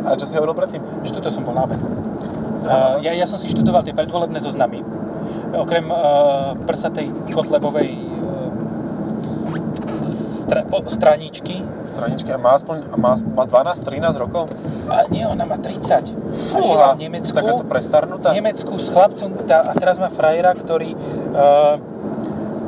A 0.04 0.16
čo 0.18 0.24
si 0.26 0.34
hovoril 0.40 0.56
predtým? 0.56 0.82
Že 1.06 1.10
tuto 1.20 1.28
som 1.30 1.46
bol 1.46 1.54
na 1.54 1.68
obed. 1.68 1.78
Uh, 2.64 2.96
ja, 3.04 3.12
ja 3.12 3.28
som 3.28 3.36
si 3.36 3.46
študoval 3.46 3.84
tie 3.84 3.94
predvolebné 3.94 4.40
zoznamy. 4.40 4.80
Okrem 5.54 5.86
uh, 5.90 6.58
prsatej 6.66 7.14
Kotlebovej 7.30 7.90
uh, 7.94 8.50
stra, 10.44 10.66
po, 10.68 10.84
straničky. 10.86 11.62
Straničky. 11.88 12.28
A 12.34 12.38
má 12.38 12.58
aspoň 12.58 12.90
a 12.92 12.96
má, 12.98 13.16
má 13.16 13.44
12-13 13.46 14.18
rokov? 14.20 14.50
A 14.90 15.08
nie, 15.08 15.24
ona 15.24 15.48
má 15.48 15.56
30. 15.56 16.12
A 16.54 16.58
žila 16.60 16.94
v 16.98 17.08
Nemecku. 17.08 17.34
Takáto 17.34 17.64
prestarnutá? 17.64 18.28
v 18.34 18.42
Nemecku 18.42 18.74
s 18.76 18.92
chlapcom 18.92 19.30
tá, 19.48 19.64
a 19.64 19.72
teraz 19.78 19.96
má 19.96 20.12
frajera, 20.12 20.52
ktorý, 20.52 20.92
uh, 21.32 21.80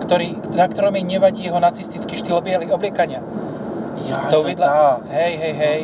ktorý, 0.00 0.40
na 0.56 0.66
ktorom 0.70 0.94
jej 0.96 1.04
nevadí 1.04 1.44
jeho 1.44 1.60
nacistický 1.60 2.16
štýl 2.16 2.38
obliekania. 2.72 3.20
Ja, 4.04 4.28
to 4.28 4.44
to 4.44 4.52
tá. 4.60 5.00
Hej, 5.08 5.32
hej, 5.40 5.54
hej. 5.56 5.80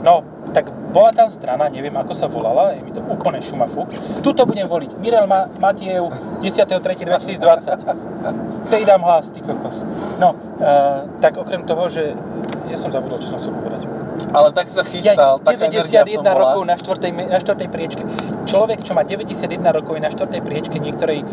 No, 0.00 0.24
tak 0.50 0.72
bola 0.90 1.12
tam 1.12 1.28
strana, 1.30 1.68
neviem 1.68 1.92
ako 1.92 2.12
sa 2.16 2.26
volala, 2.26 2.72
je 2.74 2.82
mi 2.82 2.90
to 2.90 3.04
úplne 3.04 3.38
šumafuk. 3.38 3.92
Tuto 4.24 4.48
budem 4.48 4.66
voliť. 4.66 4.96
Mirel 4.98 5.28
Ma- 5.28 5.46
Matiev, 5.60 6.08
10.3.2020. 6.40 7.84
Tej 8.70 8.82
dám 8.86 9.02
hlas, 9.04 9.30
ty 9.30 9.44
kokos. 9.44 9.84
No, 10.18 10.32
uh, 10.32 11.06
tak 11.20 11.36
okrem 11.36 11.62
toho, 11.62 11.88
že... 11.88 12.16
Ja 12.70 12.78
som 12.78 12.94
zabudol, 12.94 13.18
čo 13.18 13.34
som 13.34 13.38
chcel 13.42 13.50
povedať. 13.50 13.82
Ale 14.30 14.54
tak 14.54 14.70
sa 14.70 14.86
chystal, 14.86 15.38
Ja, 15.38 15.42
taká 15.42 15.66
energia 15.66 16.06
v 16.06 16.14
91 16.14 16.22
tom 16.22 16.24
bola. 16.24 16.38
rokov 16.38 16.62
na 16.62 16.76
štvrtej, 16.78 17.10
na 17.26 17.38
štvrtej 17.42 17.68
priečke. 17.68 18.02
Človek, 18.46 18.78
čo 18.86 18.94
má 18.94 19.02
91 19.02 19.58
rokov 19.74 19.98
je 19.98 20.02
na 20.06 20.10
štvrtej 20.10 20.40
priečke 20.40 20.76
niektorej 20.78 21.26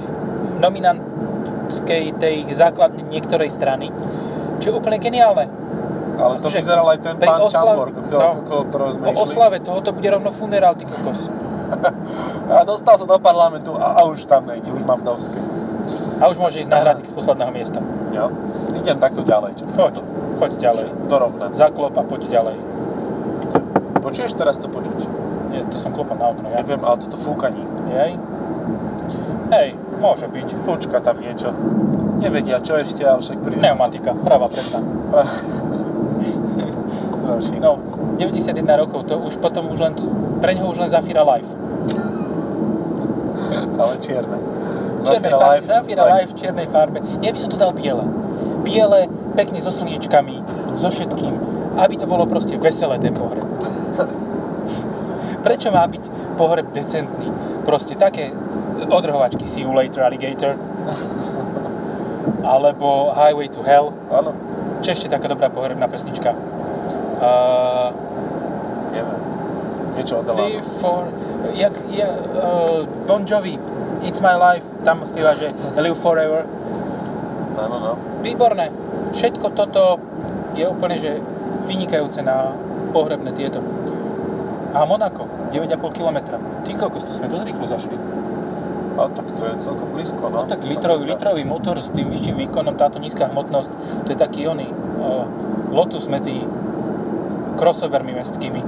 nominantskej 0.58 2.18
tej 2.18 2.36
základnej 2.50 3.06
niektorej 3.06 3.54
strany, 3.54 3.94
čo 4.58 4.72
je 4.72 4.74
úplne 4.74 4.98
geniálne. 4.98 5.46
Ale 6.18 6.34
to 6.42 6.50
Akože 6.50 6.58
vyzeral 6.60 6.88
aj 6.90 7.00
ten 7.00 7.16
pán 7.22 7.42
oslav- 7.42 7.78
Čambor, 7.78 7.90
okolo, 8.42 8.62
no, 8.62 8.68
ktorého 8.68 8.92
sme 8.92 9.04
Po 9.06 9.12
išli. 9.14 9.22
oslave 9.22 9.58
tohoto 9.62 9.90
bude 9.94 10.10
rovno 10.10 10.30
funerál, 10.34 10.74
ty 10.74 10.84
kokos. 10.84 11.30
A 12.58 12.64
dostal 12.64 12.96
sa 12.98 13.06
do 13.06 13.20
parlamentu 13.20 13.76
a, 13.76 14.00
a 14.00 14.08
už 14.08 14.24
tam 14.24 14.48
nejde, 14.48 14.72
už 14.72 14.88
má 14.88 14.96
vdovské. 14.96 15.36
A 16.18 16.32
už 16.32 16.40
môže 16.40 16.64
ísť 16.64 16.72
na 16.72 16.80
hradník 16.80 17.06
z 17.06 17.14
posledného 17.14 17.52
miesta. 17.52 17.84
Jo? 18.16 18.32
Idem 18.74 18.98
takto 18.98 19.22
ďalej. 19.22 19.60
Čo? 19.60 19.66
Choď, 19.76 19.96
choď 20.40 20.52
ďalej. 20.58 20.88
Dorovnať. 21.06 21.52
Zaklop 21.54 21.94
a 21.94 22.04
poď 22.08 22.32
ďalej. 22.32 22.58
Počuješ 24.00 24.32
teraz 24.34 24.56
to 24.58 24.72
počuť? 24.72 25.12
Nie, 25.52 25.68
to 25.68 25.76
som 25.76 25.92
klopal 25.92 26.16
na 26.16 26.32
okno, 26.32 26.48
ja. 26.50 26.64
Neviem, 26.64 26.82
ale 26.88 26.98
toto 27.04 27.20
fúkaní. 27.20 27.62
Jej. 27.92 28.16
Hej, 29.52 29.70
môže 30.00 30.26
byť. 30.26 30.48
Fúčka 30.64 30.98
tam 31.04 31.20
niečo. 31.20 31.52
Nevedia 32.18 32.64
čo 32.64 32.80
ešte, 32.80 33.04
ale 33.04 33.20
však 33.22 33.38
príde. 33.44 33.60
Pneumatika, 33.60 34.16
pravá 34.16 34.48
predná. 34.48 34.80
Ďalší. 37.28 37.60
No, 37.60 37.78
91 38.16 38.64
rokov, 38.80 39.04
to 39.04 39.20
už 39.20 39.36
potom 39.44 39.68
už 39.68 39.80
len 39.84 39.94
tu, 39.94 40.08
pre 40.40 40.56
neho 40.56 40.72
už 40.72 40.80
len 40.80 40.90
Zafira 40.90 41.28
Life. 41.28 41.52
Ale 43.84 43.94
čierne. 44.00 44.38
Čiernej 45.04 45.32
Zafira 45.32 45.38
farbe, 45.38 45.56
Life, 45.56 45.68
Zafira 45.68 46.04
Life 46.08 46.30
v 46.32 46.36
čiernej 46.40 46.68
farbe. 46.72 47.00
Ja 47.20 47.30
by 47.36 47.40
som 47.40 47.50
to 47.52 47.60
dal 47.60 47.72
biele. 47.76 48.04
Biele, 48.64 49.12
pekne 49.36 49.60
so 49.60 49.72
slniečkami, 49.72 50.42
so 50.80 50.88
všetkým, 50.88 51.34
aby 51.78 51.96
to 52.00 52.08
bolo 52.08 52.24
proste 52.26 52.56
veselé 52.58 52.98
ten 52.98 53.12
pohreb. 53.14 53.46
Prečo 55.46 55.70
má 55.72 55.84
byť 55.88 56.36
pohreb 56.40 56.72
decentný? 56.72 57.30
Proste 57.68 57.96
také 58.00 58.32
odrhovačky 58.88 59.44
See 59.48 59.68
you 59.68 59.72
later, 59.76 60.04
alligator. 60.04 60.56
Alebo 62.56 63.12
Highway 63.12 63.52
to 63.52 63.60
Hell. 63.64 63.92
Áno, 64.12 64.32
Čo 64.80 64.96
ešte 64.96 65.08
taká 65.12 65.28
dobrá 65.28 65.52
pohrebná 65.52 65.88
pesnička? 65.92 66.32
Uh, 67.18 67.90
neviem. 68.94 69.20
Niečo 69.98 70.22
od. 70.22 70.30
Live 70.38 70.70
for... 70.78 71.10
Jak, 71.58 71.74
ja, 71.90 72.14
uh, 72.14 72.86
Bon 73.10 73.26
Jovi, 73.26 73.58
It's 74.06 74.22
My 74.22 74.38
Life, 74.38 74.70
tam 74.86 75.02
spieva, 75.02 75.34
že 75.34 75.50
Live 75.78 75.98
Forever. 75.98 76.46
Áno, 77.58 77.76
no. 77.82 77.92
Výborné. 78.22 78.70
Všetko 79.18 79.58
toto 79.58 79.98
je 80.54 80.66
úplne, 80.70 81.02
že 81.02 81.18
vynikajúce 81.66 82.22
na 82.22 82.54
pohrebné 82.94 83.34
tieto. 83.34 83.66
A 84.78 84.86
Monako, 84.86 85.26
9,5 85.50 85.98
km. 85.98 86.38
Ty 86.38 86.72
kokos, 86.78 87.02
to 87.02 87.18
sme 87.18 87.32
dosť 87.32 87.46
rýchlo 87.50 87.66
zašli. 87.66 87.98
A 88.98 89.10
tak 89.14 89.26
to 89.38 89.42
je 89.46 89.54
celkom 89.62 89.90
blízko, 89.94 90.30
no. 90.30 90.46
No 90.46 90.50
tak 90.50 90.66
litrový, 90.66 91.06
litrový 91.06 91.46
motor 91.46 91.78
s 91.78 91.94
tým 91.94 92.10
vyšším 92.10 92.50
výkonom, 92.50 92.78
táto 92.78 92.98
nízka 92.98 93.30
hmotnosť, 93.30 93.70
to 94.06 94.10
je 94.10 94.18
taký 94.18 94.50
oný 94.50 94.74
uh, 94.74 95.26
Lotus 95.70 96.10
medzi 96.10 96.42
crossovermi 97.58 98.14
mestskými. 98.14 98.62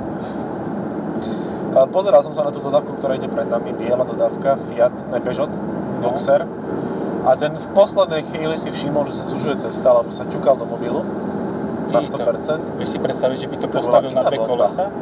Pozeral 1.89 2.19
som 2.19 2.33
sa 2.33 2.41
na 2.41 2.49
tú 2.49 2.59
dodávku, 2.59 2.97
ktorá 2.97 3.13
ide 3.13 3.25
pred 3.25 3.45
nami, 3.45 3.71
biela 3.71 4.01
dodávka, 4.01 4.57
Fiat, 4.67 4.91
ne 5.07 5.19
Peugeot, 5.19 5.53
No. 5.99 6.09
Boxer. 6.09 6.47
A 7.21 7.35
ten 7.35 7.51
v 7.51 7.67
poslednej 7.71 8.23
chvíli 8.25 8.55
si 8.55 8.67
všimol, 8.67 9.03
že 9.05 9.19
sa 9.19 9.25
sužuje 9.25 9.59
cesta, 9.59 9.91
lebo 9.91 10.09
sa 10.09 10.23
ťukal 10.23 10.55
do 10.55 10.63
mobilu 10.63 11.03
na 11.85 11.99
Ty 11.99 12.07
to- 12.07 12.17
100%. 12.17 12.79
Vieš 12.79 12.89
si 12.89 12.99
predstaviť, 12.99 13.37
že 13.37 13.47
by 13.47 13.55
to, 13.57 13.67
To 13.67 13.75
postavil 13.75 14.09
na 14.09 14.23
dve 14.23 14.39
bomba. 14.39 14.65
kolesa? 14.65 14.87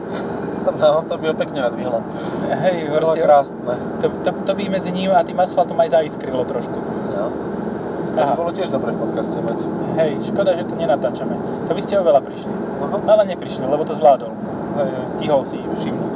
No, 0.67 0.99
to 1.01 1.15
by 1.15 1.31
ho 1.31 1.35
pekne 1.37 1.63
nadvihlo. 1.63 2.03
Hej, 2.43 2.91
To 2.91 2.99
bolo 2.99 3.15
krásne. 3.15 3.71
to, 4.03 4.11
to, 4.19 4.29
to 4.43 4.51
by 4.51 4.67
medzi 4.67 4.91
ním 4.91 5.15
a 5.15 5.23
tým 5.23 5.39
asfaltom 5.39 5.79
aj 5.79 5.95
zaiskrilo 5.95 6.43
trošku. 6.43 6.75
No. 7.09 7.31
To 8.17 8.25
by 8.25 8.33
bolo 8.33 8.49
tiež 8.49 8.73
dobre 8.73 8.89
v 8.97 8.99
podcaste 9.05 9.37
mať. 9.37 9.59
Hej, 10.01 10.11
škoda, 10.33 10.57
že 10.57 10.65
to 10.65 10.73
nenatáčame. 10.73 11.37
To 11.69 11.71
by 11.71 11.81
ste 11.85 12.01
oveľa 12.01 12.25
prišli. 12.25 12.49
Aha. 12.81 12.97
Ale 13.13 13.23
neprišli, 13.29 13.61
lebo 13.61 13.85
to 13.85 13.93
zvládol. 13.93 14.33
Hej, 14.81 14.89
hej. 14.89 14.97
Stihol 14.97 15.41
si 15.45 15.61
všimnúť. 15.61 16.15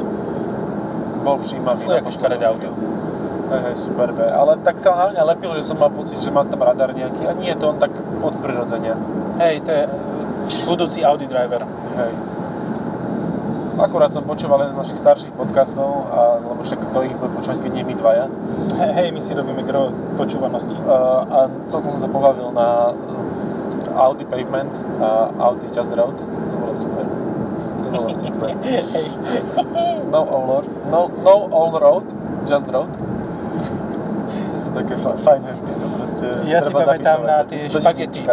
Bol 1.21 1.37
všímavý. 1.37 1.85
Na 1.85 2.01
aké 2.01 2.09
škaredé 2.09 2.45
auto. 2.49 2.73
Hej, 3.53 3.61
hej, 3.69 3.75
super 3.77 4.09
be. 4.17 4.25
Ale 4.25 4.57
tak 4.65 4.81
sa 4.81 4.97
na 4.97 5.13
mňa 5.13 5.23
lepil, 5.37 5.53
že 5.61 5.69
som 5.69 5.77
mal 5.77 5.93
pocit, 5.93 6.17
že 6.17 6.33
má 6.33 6.41
tam 6.41 6.65
radar 6.65 6.89
nejaký. 6.89 7.29
A 7.29 7.37
nie 7.37 7.53
je 7.53 7.57
to 7.61 7.69
on 7.69 7.77
tak 7.77 7.93
od 7.99 8.33
prirodzenia. 8.41 8.97
Hej, 9.37 9.61
to 9.61 9.69
je 9.69 9.83
e, 9.85 9.91
budúci 10.65 11.05
Audi 11.05 11.29
driver. 11.29 11.61
Hej. 12.01 12.30
Akurát 13.81 14.13
som 14.13 14.21
počúval 14.21 14.61
jeden 14.61 14.77
z 14.77 14.79
našich 14.85 14.99
starších 15.01 15.33
podcastov, 15.33 16.05
a, 16.13 16.37
lebo 16.37 16.61
však 16.61 16.85
kto 16.85 16.97
ich 17.01 17.17
bude 17.17 17.33
počúvať, 17.33 17.65
keď 17.65 17.71
nie 17.73 17.83
my 17.89 17.97
dvaja. 17.97 18.29
Hej, 18.77 19.09
my 19.09 19.17
si 19.17 19.33
robíme 19.33 19.65
gro 19.65 19.89
počúvanosti. 20.21 20.77
Uh, 20.85 21.25
a 21.25 21.39
celkom 21.65 21.97
som 21.97 22.05
sa 22.05 22.09
pobavil 22.13 22.53
na 22.53 22.93
uh, 22.93 24.05
Audi 24.05 24.29
Pavement 24.29 24.69
a 25.01 25.33
Audi 25.49 25.65
Just 25.73 25.89
Road. 25.97 26.13
To 26.13 26.55
bolo 26.61 26.73
super. 26.77 27.09
To 27.81 27.87
bolo 27.89 28.07
vtipné. 28.13 28.53
No 30.11 30.27
all 30.27 30.43
road. 30.43 30.65
No, 30.91 31.07
no 31.23 31.47
all 31.55 31.71
road, 31.71 32.03
just 32.43 32.67
road. 32.67 32.91
To 34.51 34.57
sú 34.59 34.69
také 34.75 34.99
fa- 34.99 35.15
fajné 35.15 35.55
vtipy, 35.55 35.85
proste. 35.95 36.25
Ja 36.51 36.59
si 36.59 36.67
pamätám 36.67 37.23
na 37.23 37.47
tie 37.47 37.71
špagety. 37.71 38.27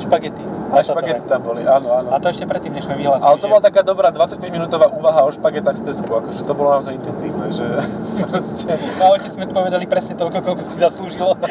špagety. 0.00 0.51
A 0.72 0.80
špagety 0.80 1.28
tam 1.28 1.40
boli, 1.44 1.68
áno, 1.68 1.88
áno. 1.92 2.08
A 2.10 2.16
to 2.16 2.32
ešte 2.32 2.48
predtým, 2.48 2.72
než 2.72 2.88
sme 2.88 2.96
vyhlásili, 2.96 3.28
Ale 3.28 3.36
to 3.36 3.46
bola 3.46 3.60
taká 3.60 3.84
dobrá 3.84 4.08
25 4.08 4.40
minútová 4.48 4.88
úvaha 4.88 5.20
o 5.22 5.30
špagetách 5.30 5.76
z 5.76 5.82
Tesku, 5.84 6.08
akože 6.08 6.48
to 6.48 6.52
bolo 6.56 6.72
naozaj 6.72 6.96
intenzívne, 6.96 7.52
že 7.52 7.68
proste... 8.32 8.72
Na 8.96 9.12
aute 9.12 9.28
sme 9.28 9.44
povedali 9.44 9.84
presne 9.84 10.16
toľko, 10.16 10.38
koľko 10.40 10.64
si 10.64 10.80
zaslúžilo. 10.80 11.36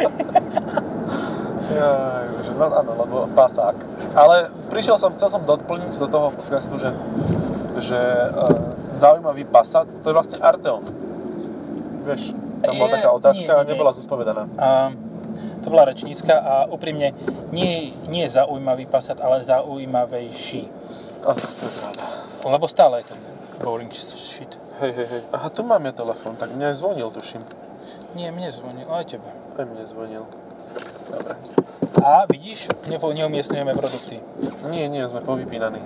Jaj, 1.72 2.28
no 2.60 2.66
áno, 2.68 2.92
lebo 2.98 3.16
pasák. 3.32 3.78
Ale 4.12 4.52
prišiel 4.68 5.00
som, 5.00 5.16
chcel 5.16 5.30
som 5.32 5.42
doplniť 5.46 5.96
do 5.96 6.08
toho 6.10 6.28
podcastu, 6.36 6.76
že, 6.76 6.90
že 7.80 7.96
uh, 7.96 8.52
zaujímavý 9.00 9.48
Passat, 9.48 9.88
to 10.04 10.12
je 10.12 10.16
vlastne 10.16 10.38
Arteon. 10.44 10.84
Vieš, 12.04 12.36
tam 12.60 12.74
bola 12.76 12.90
Je- 12.92 12.96
taká 13.00 13.10
otázka 13.16 13.48
nie, 13.48 13.56
a 13.56 13.62
nie, 13.62 13.66
nie. 13.66 13.72
nebola 13.72 13.92
zodpovedaná. 13.96 14.44
A 14.60 14.92
to 15.62 15.70
bola 15.70 15.86
rečnícka 15.88 16.36
a 16.38 16.54
úprimne 16.68 17.14
nie, 17.54 17.94
nie 18.10 18.26
je 18.28 18.42
zaujímavý 18.42 18.86
Passat, 18.90 19.22
ale 19.22 19.46
zaujímavejší. 19.46 20.64
Áno, 21.22 21.38
to 21.38 21.64
je 21.70 21.74
pravda. 21.78 22.06
Lebo 22.42 22.66
stále 22.66 23.06
je 23.06 23.14
ten 23.14 23.20
boring 23.62 23.94
shit. 23.94 24.58
Hej, 24.82 24.92
hej, 24.98 25.08
hej. 25.08 25.22
Aha, 25.30 25.54
tu 25.54 25.62
mám 25.62 25.86
ja 25.86 25.94
telefón, 25.94 26.34
tak 26.34 26.50
mne 26.50 26.74
aj 26.74 26.82
zvonil, 26.82 27.14
tuším. 27.14 27.46
Nie, 28.18 28.34
mne 28.34 28.50
zvonil, 28.50 28.90
ale 28.90 29.06
tebe. 29.06 29.30
Aj 29.56 29.64
mne 29.64 29.86
zvonil. 29.86 30.26
Dobre. 31.14 31.38
A 32.02 32.26
vidíš, 32.26 32.74
nepo- 32.90 33.14
neumiestňujeme 33.14 33.78
produkty. 33.78 34.26
Nie, 34.74 34.90
nie, 34.90 35.06
sme 35.06 35.22
povypínaní. 35.22 35.86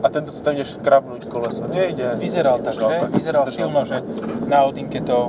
a 0.00 0.08
tento 0.08 0.32
sa 0.32 0.40
tam 0.40 0.56
ideš 0.56 0.80
krabnúť 0.80 1.28
koleso. 1.28 1.68
Nejde. 1.68 2.16
Vyzeral 2.16 2.64
tak, 2.64 2.80
že? 2.80 3.04
Vyzeral 3.12 3.44
silno, 3.52 3.84
že 3.84 4.00
na 4.48 4.64
Audinke 4.64 5.04
to 5.04 5.28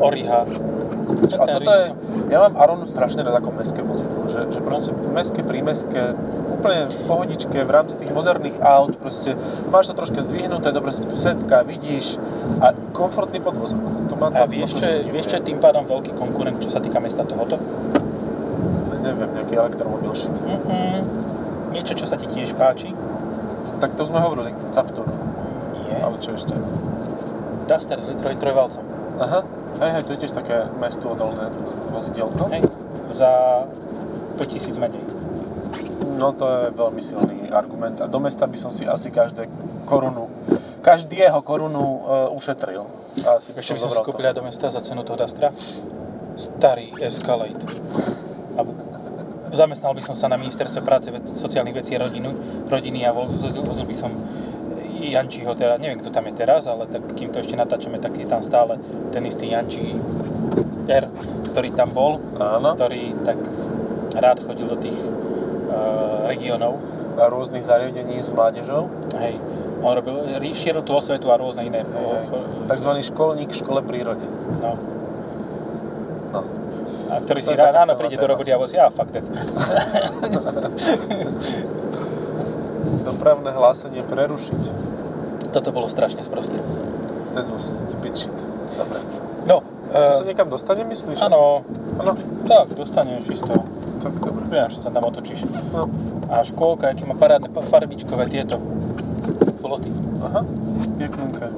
oriha. 0.00 0.48
A 1.14 1.44
toto 1.46 1.70
je, 1.70 1.84
ja 2.30 2.38
mám 2.42 2.54
Aronu 2.58 2.86
strašne 2.86 3.22
rád 3.22 3.38
ako 3.38 3.50
mestské 3.54 3.80
vozidlo, 3.84 4.26
že, 4.26 4.50
že 4.50 4.60
proste 4.62 4.90
mestské, 4.92 5.40
prímestské, 5.46 6.14
úplne 6.50 6.88
v 6.88 6.98
pohodičke, 7.04 7.58
v 7.60 7.70
rámci 7.70 8.00
tých 8.00 8.10
moderných 8.10 8.56
aut, 8.64 8.96
proste 8.96 9.36
máš 9.68 9.92
to 9.92 9.94
troška 9.94 10.24
zdvihnuté, 10.24 10.72
dobre 10.72 10.96
si 10.96 11.04
tu 11.04 11.14
setká, 11.14 11.60
vidíš 11.60 12.16
a 12.64 12.72
komfortný 12.96 13.38
podvozok. 13.44 14.08
To 14.08 14.14
má 14.16 14.32
A 14.32 14.48
vieš 14.48 14.80
čo, 14.80 14.86
vieš 15.12 15.28
čo 15.28 15.36
je 15.40 15.52
tým 15.52 15.58
pádom 15.60 15.84
veľký 15.84 16.16
konkurent, 16.16 16.56
čo 16.62 16.72
sa 16.72 16.80
týka 16.80 16.98
mesta 17.04 17.22
tohoto? 17.28 17.60
Neviem, 19.04 19.36
nejaký 19.36 19.60
elektromobil 19.60 20.16
shit. 20.16 20.32
Mm-mm. 20.32 21.04
Niečo, 21.76 21.92
čo 21.92 22.08
sa 22.08 22.16
ti 22.16 22.24
tiež 22.24 22.56
páči? 22.56 22.96
Tak 23.82 24.00
to 24.00 24.08
už 24.08 24.16
sme 24.16 24.24
hovorili, 24.24 24.56
Captur, 24.72 25.04
Nie. 25.84 26.00
ale 26.00 26.16
čo 26.24 26.32
ešte? 26.32 26.56
Duster 27.68 28.00
s 28.00 28.08
trojvalcom. 28.16 28.84
Aha, 29.20 29.44
hej, 29.80 29.90
hej, 29.98 30.02
to 30.06 30.10
je 30.14 30.18
tiež 30.26 30.32
také 30.34 30.68
mestu 30.78 31.08
odolné 31.10 31.50
vozidielko. 31.90 32.50
Hej. 32.50 32.62
Za 33.10 33.30
5000 34.38 34.78
menej. 34.82 35.04
No 36.14 36.34
to 36.34 36.46
je 36.46 36.62
veľmi 36.74 37.00
silný 37.02 37.38
argument 37.50 37.98
a 38.02 38.06
do 38.06 38.18
mesta 38.22 38.46
by 38.46 38.58
som 38.58 38.70
si 38.70 38.86
asi 38.86 39.10
každé 39.10 39.50
korunu, 39.86 40.30
každého 40.82 41.42
korunu 41.42 41.82
uh, 41.82 42.38
ušetril. 42.38 42.86
A 43.26 43.38
asi 43.38 43.54
čo 43.54 43.74
by 43.74 43.80
som 43.82 43.90
si 43.90 44.00
kúpil 44.02 44.26
do 44.34 44.42
mesta 44.42 44.70
za 44.70 44.82
cenu 44.82 45.02
toho 45.06 45.18
Dustra? 45.18 45.54
Starý 46.34 46.94
Escalade. 46.98 47.62
A 48.58 48.62
zamestnal 49.54 49.94
by 49.94 50.02
som 50.02 50.14
sa 50.18 50.26
na 50.26 50.34
ministerstve 50.34 50.82
práce, 50.82 51.14
sociálnych 51.30 51.78
vecí 51.78 51.94
a 51.94 52.02
rodinu, 52.02 52.34
rodiny 52.66 53.06
a 53.06 53.14
vozil 53.14 53.86
by 53.86 53.94
som 53.94 54.10
Jančiho, 55.12 55.52
teda, 55.52 55.76
neviem 55.76 56.00
kto 56.00 56.08
tam 56.08 56.24
je 56.30 56.34
teraz, 56.38 56.64
ale 56.64 56.88
tak 56.88 57.04
kým 57.12 57.34
to 57.34 57.44
ešte 57.44 57.58
natáčame, 57.58 58.00
tak 58.00 58.16
je 58.16 58.24
tam 58.24 58.40
stále 58.40 58.80
ten 59.12 59.20
istý 59.28 59.52
Janči 59.52 59.92
R, 60.88 61.04
ktorý 61.52 61.68
tam 61.76 61.92
bol, 61.92 62.20
Áno. 62.40 62.72
ktorý 62.76 63.12
tak 63.24 63.36
rád 64.14 64.38
chodil 64.44 64.68
do 64.68 64.76
tých 64.76 64.96
uh, 64.96 66.28
regiónov. 66.28 66.76
A 67.14 67.30
rôznych 67.30 67.62
zariadení 67.62 68.18
s 68.18 68.26
mládežou. 68.34 68.90
Hej, 69.22 69.38
on 69.86 69.94
robil, 69.94 70.26
šíril 70.50 70.82
tú 70.82 70.98
osvetu 70.98 71.30
a 71.30 71.38
rôzne 71.38 71.62
iné. 71.62 71.86
Takzvaný 72.66 73.06
školník 73.06 73.54
v 73.54 73.58
škole 73.62 73.86
prírode. 73.86 74.26
No. 74.58 74.74
No. 76.34 76.42
A 77.14 77.22
ktorý 77.22 77.38
To 77.38 77.46
si 77.46 77.54
ráno, 77.54 77.94
príde 77.94 78.18
do 78.18 78.26
roboty 78.26 78.50
a 78.50 78.58
vozí, 78.58 78.82
a 78.82 78.90
fuck 78.90 79.14
that. 79.14 79.22
Dopravné 83.24 83.56
hlásenie 83.56 84.04
prerušiť. 84.04 84.62
Toto 85.48 85.72
bolo 85.72 85.88
strašne 85.88 86.20
sprosté. 86.20 86.60
That 87.32 87.48
was 87.48 87.80
stupid 87.80 88.20
shit. 88.20 88.36
Dobre. 88.76 89.00
No, 89.48 89.64
To 89.88 90.12
sa 90.12 90.20
uh, 90.20 90.28
niekam 90.28 90.52
dostane, 90.52 90.84
myslíš? 90.84 91.24
áno, 91.24 91.64
Áno. 91.96 92.20
tak, 92.44 92.76
dostaneš 92.76 93.32
isto. 93.32 93.48
Tak, 94.04 94.12
dobre. 94.20 94.44
Vieš, 94.52 94.76
čo 94.76 94.80
sa 94.84 94.90
tam 94.92 95.08
otočíš. 95.08 95.48
No. 95.72 95.88
A 96.28 96.44
škôlka, 96.44 96.92
aký 96.92 97.08
má 97.08 97.16
parádne 97.16 97.48
pa- 97.48 97.64
farbičkové 97.64 98.28
tieto 98.28 98.60
ploty. 99.56 99.88
Aha. 100.20 100.44
Peknunké. 101.00 101.48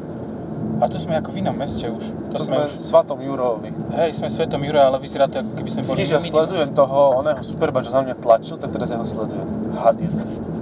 A 0.78 0.86
tu 0.86 1.02
sme 1.02 1.18
ako 1.18 1.34
v 1.34 1.42
inom 1.42 1.58
meste 1.58 1.90
už. 1.90 2.14
To, 2.30 2.38
To 2.38 2.46
sme, 2.46 2.62
sme 2.62 2.70
už, 2.70 2.78
Svatom 2.78 3.18
Jurovi. 3.18 3.74
hej, 3.90 4.14
sme 4.14 4.30
svetom 4.30 4.62
Jura, 4.62 4.86
ale 4.86 5.02
vyzerá 5.02 5.26
to 5.26 5.42
ako 5.42 5.50
keby 5.58 5.70
sme 5.72 5.82
boli 5.82 5.98
Vidíš, 5.98 6.14
ja 6.14 6.22
sledujem 6.22 6.70
toho, 6.70 7.18
oného 7.18 7.42
superba, 7.42 7.82
čo 7.82 7.90
za 7.90 8.06
mňa 8.06 8.14
tlačil, 8.22 8.54
tak 8.54 8.70
teraz 8.70 8.86
ja 8.86 9.02
ho 9.02 9.06
sledujem. 9.08 9.74
Had 9.74 9.98
jeden. 9.98 10.54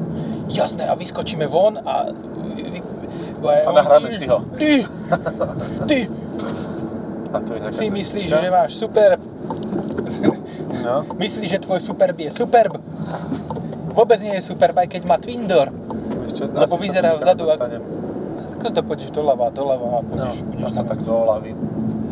Jasné, 0.54 0.86
a 0.86 0.94
vyskočíme 0.94 1.50
von 1.50 1.78
a... 1.82 2.06
A 3.44 3.70
nahráme 3.74 4.08
si 4.08 4.24
ho. 4.24 4.40
Ty, 4.56 4.88
ty 5.84 6.08
A 7.28 7.36
to 7.44 7.50
je 7.52 7.60
si 7.76 7.92
myslíš, 7.92 8.28
že 8.32 8.48
máš 8.48 8.80
super 8.80 9.20
No. 10.84 11.04
Myslíš, 11.16 11.48
že 11.48 11.58
tvoj 11.64 11.80
Superb 11.80 12.16
je 12.20 12.28
Superb? 12.28 12.76
Vôbec 13.96 14.20
nie 14.20 14.36
je 14.36 14.42
Superb, 14.44 14.76
aj 14.76 14.88
keď 14.92 15.02
má 15.08 15.16
Twin 15.16 15.48
Door. 15.48 15.72
Ešte, 16.28 16.44
Lebo 16.44 16.76
vyzerá 16.76 17.16
vzadu 17.16 17.48
ako-. 17.48 17.80
Ako 18.60 18.66
to 18.68 18.80
pôjdeš 18.84 19.10
doľava, 19.12 19.48
doľava 19.48 19.84
a 19.84 19.90
No, 19.90 20.04
pôjdeš, 20.04 20.36
ja 20.40 20.44
pôjdeš 20.44 20.72
sa 20.76 20.82
tak 20.84 21.00
doľavím. 21.04 21.56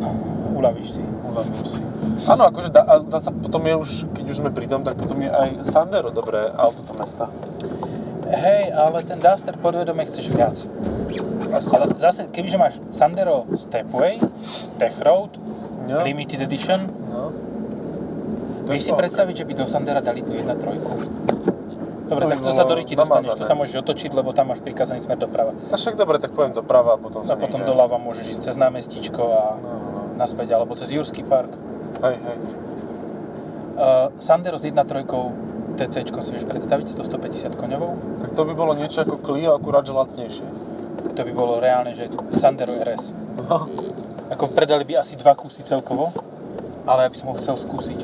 No, 0.00 0.08
uľavíš 0.56 1.00
si. 1.00 1.04
Uľavím 1.04 1.64
si. 1.64 1.80
Áno, 2.28 2.42
akože 2.48 2.68
da, 2.72 2.80
a 2.84 2.94
zasa 3.08 3.28
potom 3.32 3.60
je 3.64 3.74
už, 3.76 3.90
keď 4.16 4.24
už 4.32 4.36
sme 4.40 4.50
pri 4.52 4.66
tom, 4.68 4.84
tak 4.84 4.96
potom 4.96 5.20
je 5.20 5.28
aj 5.28 5.68
Sandero 5.68 6.08
dobré 6.08 6.48
auto 6.52 6.80
do 6.84 6.92
mesta. 6.96 7.28
Hej, 8.32 8.72
ale 8.72 8.98
ten 9.02 9.18
Duster 9.18 9.54
podvedome 9.54 10.02
chceš 10.02 10.26
viac. 10.26 10.56
Ale 11.52 11.84
zase, 11.96 12.26
kebyže 12.26 12.56
máš 12.56 12.80
Sandero 12.88 13.44
Stepway, 13.52 14.16
Tech 14.76 14.96
Road, 14.98 15.36
No. 15.82 16.00
Limited 16.00 16.40
Edition, 16.40 16.88
No. 17.04 17.28
Vieš 18.64 18.82
si 18.84 18.92
predstaviť, 18.92 19.34
že 19.34 19.44
by 19.44 19.52
do 19.52 19.66
Sandera 19.66 19.98
dali 19.98 20.22
tú 20.22 20.32
1.3? 20.32 20.78
Dobre, 22.04 22.24
tak 22.24 22.40
to 22.40 22.52
sa 22.52 22.62
do 22.62 22.72
Riti 22.72 22.94
dostaneš, 22.94 23.34
to 23.34 23.42
sa 23.42 23.52
môžeš 23.52 23.80
otočiť, 23.80 24.10
lebo 24.12 24.30
tam 24.30 24.48
máš 24.48 24.60
prikazaný 24.60 25.00
smer 25.00 25.18
doprava. 25.18 25.50
A 25.68 25.74
však 25.74 25.94
dobre, 25.94 26.16
tak 26.16 26.30
poviem 26.30 26.52
doprava 26.52 26.94
a 26.94 26.98
potom 26.98 27.20
A 27.20 27.26
sa 27.26 27.34
potom 27.34 27.58
niekde- 27.58 27.68
doľava 27.68 27.96
môžeš 27.96 28.26
ísť 28.30 28.42
cez 28.44 28.54
námestíčko 28.54 29.22
a 29.24 29.42
No, 29.54 29.66
no, 29.66 29.74
no. 29.74 30.00
naspäť, 30.14 30.48
alebo 30.52 30.72
cez 30.72 30.88
Jurský 30.88 31.20
park. 31.22 31.50
Hej, 32.00 32.16
hej. 32.16 32.38
Uh, 33.72 34.12
Sandero 34.18 34.54
s 34.54 34.64
1.3 34.64 35.02
TC 35.74 35.94
si 36.04 36.30
vieš 36.30 36.44
predstaviť, 36.44 36.86
100-150 36.88 37.56
koňovou? 37.56 37.92
Tak 38.22 38.30
to 38.32 38.42
by 38.44 38.52
bolo 38.52 38.72
niečo 38.72 39.02
ako 39.02 39.18
Clio, 39.18 39.52
akurát 39.52 39.82
že 39.82 39.92
lacnejšie. 39.92 40.46
To 41.12 41.20
by 41.20 41.32
bolo 41.32 41.58
reálne, 41.58 41.92
že 41.92 42.08
Sandero 42.32 42.72
RS. 42.72 43.12
No. 43.44 43.68
Ako 44.30 44.48
predali 44.48 44.84
by 44.84 45.00
asi 45.00 45.16
dva 45.16 45.36
kusy 45.36 45.60
celkovo, 45.60 46.08
ale 46.84 47.04
ja 47.04 47.08
by 47.08 47.16
som 47.16 47.26
ho 47.28 47.36
chcel 47.36 47.56
skúsiť. 47.56 48.00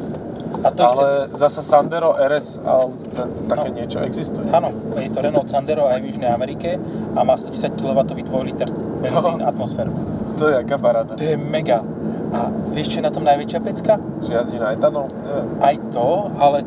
A 0.59 0.75
to 0.75 0.83
isté, 0.83 0.99
Ale 0.99 1.09
zasa 1.39 1.63
Sandero 1.63 2.13
RS 2.13 2.59
a 2.61 2.89
také 3.47 3.69
No. 3.71 3.77
niečo 3.79 4.03
existuje. 4.03 4.49
áno, 4.51 4.75
je 4.99 5.09
to 5.09 5.21
Renault 5.23 5.47
Sandero 5.47 5.87
aj 5.87 6.03
v 6.03 6.11
Južnej 6.11 6.29
Amerike 6.29 6.77
a 7.15 7.21
má 7.23 7.39
110 7.39 7.79
kW 7.79 7.95
2 8.03 8.43
liter 8.45 8.67
benzín 8.99 9.39
No. 9.39 9.47
atmosféru. 9.47 9.93
To 10.37 10.51
je 10.51 10.57
aká 10.59 10.77
paráda. 10.77 11.15
To 11.15 11.23
je 11.23 11.37
mega. 11.39 11.81
A 12.29 12.53
vieš, 12.77 12.93
čo 12.93 12.99
je 13.01 13.09
na 13.09 13.13
tom 13.15 13.25
najväčšia 13.25 13.61
pecka? 13.65 13.97
Že 14.21 14.31
jazdí 14.37 14.59
na 14.61 14.77
etanol? 14.77 15.09
Neviem. 15.09 15.47
Aj 15.65 15.77
to, 15.89 16.09
ale 16.37 16.59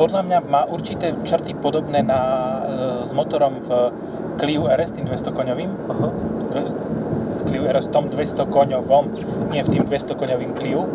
podľa 0.00 0.20
mňa 0.24 0.38
má 0.48 0.62
určité 0.64 1.12
črty 1.24 1.52
podobné 1.56 2.00
na, 2.00 2.20
e, 2.64 3.04
s 3.04 3.12
motorom 3.12 3.60
v 3.60 3.92
Clio 4.40 4.64
RS, 4.64 4.96
tým 4.96 5.04
200 5.04 5.36
koňovým. 5.36 5.70
Aha. 5.92 6.08
200 6.56 7.48
Clio 7.52 7.64
RS, 7.68 7.92
tom 7.92 8.08
200 8.08 8.48
koňovom, 8.48 9.04
nie 9.52 9.60
v 9.60 9.68
tým 9.68 9.82
200 9.84 10.16
koňovým 10.16 10.56
Clio, 10.56 10.88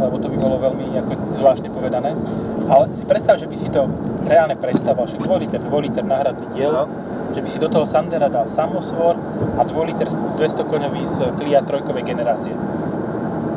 lebo 0.00 0.16
to 0.20 0.28
by 0.28 0.36
bolo 0.36 0.60
veľmi 0.60 0.92
ako 1.00 1.12
zvláštne 1.32 1.72
povedané. 1.72 2.12
Ale 2.68 2.92
si 2.92 3.08
predstav, 3.08 3.40
že 3.40 3.48
by 3.48 3.56
si 3.56 3.72
to 3.72 3.88
reálne 4.28 4.56
prestával, 4.60 5.08
že 5.08 5.16
2 5.16 5.24
liter, 5.40 5.60
2 5.60 5.72
liter 5.84 6.04
náhradný 6.04 6.52
diel, 6.52 6.72
No. 6.72 6.88
že 7.32 7.40
by 7.40 7.48
si 7.48 7.58
do 7.58 7.68
toho 7.72 7.82
Sandera 7.88 8.28
dal 8.28 8.44
samosvor 8.46 9.16
a 9.56 9.62
2 9.64 9.88
liter 9.88 10.08
200 10.08 10.68
koňový 10.68 11.02
z 11.08 11.32
Clio 11.36 11.60
trojkovej 11.64 12.04
generácie. 12.04 12.52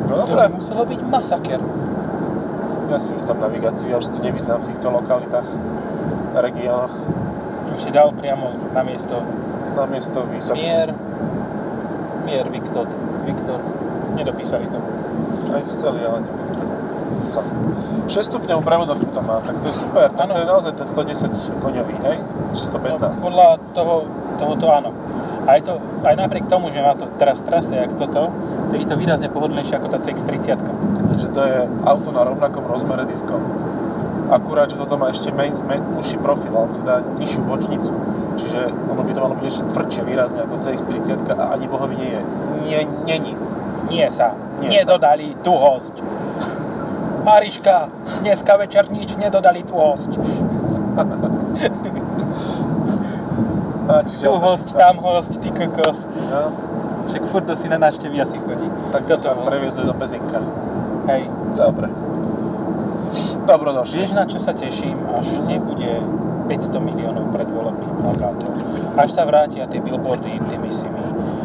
No 0.08 0.14
To 0.16 0.26
dobre. 0.26 0.48
by 0.48 0.54
muselo 0.56 0.82
byť 0.84 1.00
masaker. 1.04 1.60
Ja 2.88 2.96
si 2.96 3.12
už 3.12 3.22
tam 3.28 3.38
navigáciu, 3.38 3.84
ja 3.92 4.00
už 4.00 4.08
to 4.08 4.24
nevyznám 4.24 4.64
v 4.64 4.72
týchto 4.72 4.88
lokalitách, 4.88 5.44
regiónoch. 6.34 6.94
Už 7.68 7.78
si 7.78 7.90
dal 7.92 8.16
priamo 8.16 8.48
na 8.72 8.80
miesto 8.80 9.20
Na 9.76 9.84
miesto 9.86 10.24
výsadku. 10.26 10.58
Mier, 10.58 10.90
Mier 12.24 12.46
Viktor, 12.50 12.88
Viktor. 13.22 13.60
Nedopísali 14.16 14.66
to. 14.66 14.80
Aj 15.54 15.62
chceli, 15.76 16.02
ale 16.02 16.24
nepotrebovali. 16.24 16.82
Sa. 17.30 17.40
6 18.08 18.32
stupňov 18.32 18.58
prevodovku 18.64 19.06
to 19.12 19.20
má, 19.22 19.38
tak 19.44 19.60
to 19.60 19.68
je 19.70 19.76
super. 19.78 20.08
Tak 20.10 20.26
Áno. 20.26 20.32
to 20.34 20.40
je 20.40 20.48
naozaj 20.48 20.72
ten 20.74 20.86
110 20.88 21.62
koňový, 21.62 21.94
hej? 22.02 22.16
Či 22.56 22.62
115. 22.72 22.98
No, 22.98 23.08
podľa 23.22 23.48
toho, 23.76 23.94
tohoto 24.34 24.66
áno. 24.66 24.90
Aj, 25.48 25.64
to, 25.64 25.80
aj 26.04 26.12
napriek 26.12 26.44
tomu, 26.44 26.68
že 26.68 26.84
má 26.84 26.92
to 26.92 27.08
teraz 27.16 27.40
trase, 27.40 27.72
jak 27.72 27.96
toto, 27.96 28.28
tak 28.68 28.78
je 28.84 28.88
to 28.88 29.00
výrazne 29.00 29.32
pohodlnejšie 29.32 29.80
ako 29.80 29.88
tá 29.88 29.96
CX-30. 29.96 30.60
Takže 31.08 31.26
to 31.32 31.40
je 31.40 31.58
auto 31.88 32.12
na 32.12 32.28
rovnakom 32.28 32.68
rozmere 32.68 33.08
diskom. 33.08 33.40
Akurát, 34.28 34.68
že 34.68 34.76
toto 34.76 35.00
má 35.00 35.08
ešte 35.08 35.32
men, 35.32 35.56
men, 35.64 35.80
užší 35.96 36.20
profil, 36.20 36.52
ale 36.52 36.68
teda 36.76 37.00
nižšiu 37.16 37.40
bočnicu. 37.48 37.96
Čiže 38.36 38.76
ono 38.92 39.00
by 39.00 39.12
to 39.16 39.20
malo 39.24 39.34
byť 39.40 39.46
ešte 39.48 39.64
tvrdšie 39.72 40.02
výrazne 40.04 40.44
ako 40.44 40.60
CX-30 40.60 41.32
a 41.32 41.56
ani 41.56 41.64
bohovi 41.64 41.96
nie 41.96 42.10
je. 42.12 42.22
Nie, 42.68 42.80
není. 43.08 43.32
Nie 43.88 44.12
sa. 44.12 44.36
Nie 44.60 44.84
nedodali 44.84 45.32
tu 45.40 45.56
hosť. 45.56 46.04
Mariška, 47.24 47.88
dneska 48.20 48.52
večer 48.60 48.92
nič 48.92 49.16
nedodali 49.16 49.64
tu 49.64 49.80
hosť. 49.80 50.12
A, 53.88 54.04
čiže 54.04 54.28
Tu 54.28 54.36
sa- 54.68 54.78
tam 54.78 55.00
hosť, 55.00 55.32
ty 55.40 55.48
kokos. 55.48 56.04
No, 56.28 56.52
Však 57.08 57.24
furt 57.24 57.48
do 57.48 57.56
si 57.56 57.72
na 57.72 57.80
návštevy 57.80 58.20
asi 58.20 58.36
chodí. 58.36 58.68
tak 58.92 59.08
to 59.08 59.16
sa 59.16 59.32
previezli 59.32 59.88
do 59.88 59.96
Pezinka. 59.96 60.44
Hej. 61.08 61.24
Dobre. 61.56 61.88
Dobro 63.48 63.72
došli. 63.72 64.04
Vieš, 64.04 64.12
na 64.12 64.28
čo 64.28 64.36
sa 64.36 64.52
teším, 64.52 65.08
až 65.08 65.40
nebude 65.40 66.04
500 66.46 66.84
miliónov 66.84 67.32
predvolebných 67.32 67.96
plakátov. 67.96 68.52
až 68.98 69.08
sa 69.14 69.22
vrátia 69.24 69.64
tie 69.70 69.78
billboardy 69.80 70.36
Intimissimi, 70.36 71.00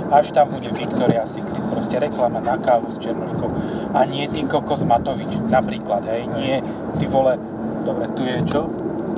až 0.09 0.33
tam 0.33 0.49
bude 0.49 0.67
Victoria 0.73 1.21
Secret, 1.23 1.61
proste 1.69 2.01
reklama 2.01 2.41
na 2.41 2.57
kávu 2.57 2.89
s 2.89 2.97
Černoškou 2.97 3.45
a 3.93 4.03
nie 4.03 4.25
ty 4.27 4.41
kokos 4.43 4.81
Matovič, 4.83 5.37
napríklad, 5.47 6.01
hej, 6.03 6.25
nie 6.33 6.65
ty 6.97 7.05
vole, 7.05 7.37
dobre, 7.85 8.09
tu 8.09 8.25
je 8.25 8.41
čo? 8.43 8.65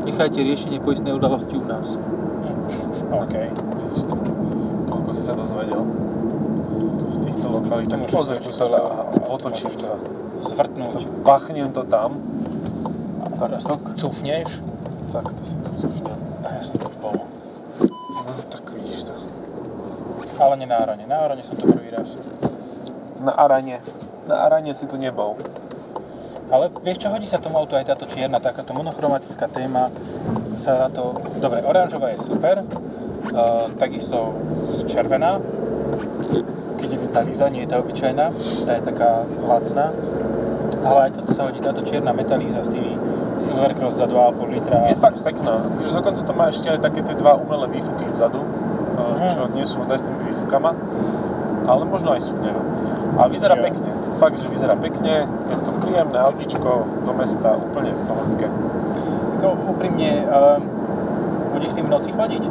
Nechajte 0.04 0.44
riešenie 0.44 0.84
poistnej 0.84 1.16
udalosti 1.16 1.56
u 1.56 1.64
nás. 1.64 1.96
OK. 3.16 3.36
To? 3.56 4.14
Koľko 4.92 5.10
si 5.16 5.22
sa 5.24 5.34
dozvedel 5.34 5.82
v 7.06 7.18
týchto 7.24 7.48
lokalitách. 7.48 8.00
Môžeš 8.04 8.16
Pozri, 8.16 8.38
čo 8.44 8.52
sa 8.52 8.66
môžeš 8.68 9.74
sa. 9.80 9.96
Zvrtnúť. 10.44 11.08
Pachnem 11.24 11.72
to 11.72 11.88
tam. 11.88 12.20
A 13.24 13.26
teraz 13.40 13.64
cufneš. 13.96 14.60
Tak, 15.16 15.32
to 15.32 15.44
si 15.48 15.56
to 15.64 15.72
cufnem. 15.80 16.20
A 16.44 16.60
ja 16.60 16.62
som 16.62 16.76
to 16.76 16.92
bol. 17.00 17.16
No, 17.80 18.32
tak 18.52 18.68
vidíš 18.76 19.08
to. 19.08 19.16
Ale 20.36 20.60
nie 20.60 20.68
na 20.68 20.84
Arane. 20.84 21.08
Na 21.08 21.24
Arane 21.24 21.44
som 21.44 21.56
to 21.56 21.64
prvý 21.64 21.88
raz. 21.96 22.20
Na 23.24 23.32
Arane. 23.32 23.80
Na 24.28 24.44
Arane 24.44 24.76
si 24.76 24.84
tu 24.84 25.00
nebol. 25.00 25.40
Ale 26.52 26.70
vieš 26.86 27.02
čo, 27.02 27.10
hodí 27.10 27.26
sa 27.26 27.42
tomu 27.42 27.58
autu 27.58 27.74
aj 27.74 27.90
táto 27.90 28.06
čierna, 28.06 28.38
takáto 28.38 28.70
monochromatická 28.78 29.50
téma 29.50 29.90
sa 30.62 30.86
na 30.86 30.90
to... 30.94 31.18
Dobre, 31.42 31.66
oranžová 31.66 32.14
je 32.14 32.22
super, 32.22 32.62
takisto 33.78 34.34
červená, 34.88 35.40
keď 36.80 36.90
je 36.92 37.00
tá 37.12 37.22
Liza, 37.24 37.48
nie 37.50 37.64
je 37.64 37.70
tá 37.72 37.78
obyčajná, 37.80 38.26
tá 38.68 38.72
je 38.76 38.84
taká 38.84 39.24
lacná, 39.44 39.92
ale 40.86 41.00
aj 41.10 41.12
toto 41.18 41.32
sa 41.34 41.50
hodí, 41.50 41.60
táto 41.60 41.82
čierna 41.82 42.14
metalíza 42.14 42.62
s 42.62 42.70
tými 42.70 42.94
Silver 43.42 43.74
Cross 43.74 44.00
za 44.00 44.08
2,5 44.08 44.54
litra. 44.54 44.88
Je 44.88 44.96
fakt 44.96 45.20
pekná. 45.20 45.66
Akože 45.66 45.92
dokonca 45.92 46.22
to 46.24 46.34
má 46.38 46.46
ešte 46.54 46.70
aj 46.72 46.80
také 46.80 47.02
tie 47.04 47.16
dva 47.18 47.36
umelé 47.36 47.68
výfuky 47.74 48.06
vzadu, 48.14 48.40
eh, 48.40 49.28
čo 49.28 49.50
nie 49.52 49.66
sú 49.66 49.82
ozajstnými 49.82 50.32
výfukama, 50.32 50.72
ale 51.66 51.84
možno 51.84 52.14
aj 52.14 52.22
sú, 52.22 52.34
neviem. 52.38 52.64
A 53.18 53.28
vyzerá 53.28 53.58
Jo. 53.58 53.64
pekne. 53.66 53.90
Fakt, 54.22 54.40
že 54.40 54.48
vyzerá 54.48 54.76
pekne. 54.80 55.28
Je 55.28 55.58
to 55.60 55.72
príjemné 55.84 56.20
autíčko 56.20 56.88
do 57.04 57.12
mesta, 57.16 57.56
úplne 57.58 57.92
v 57.92 58.02
pohodke. 58.08 58.48
Ako 59.40 59.76
úprimne, 59.76 60.24
um, 60.24 60.62
budeš 61.52 61.76
s 61.76 61.76
tým 61.80 61.88
v 61.88 61.92
noci 61.92 62.10
chodiť? 62.16 62.44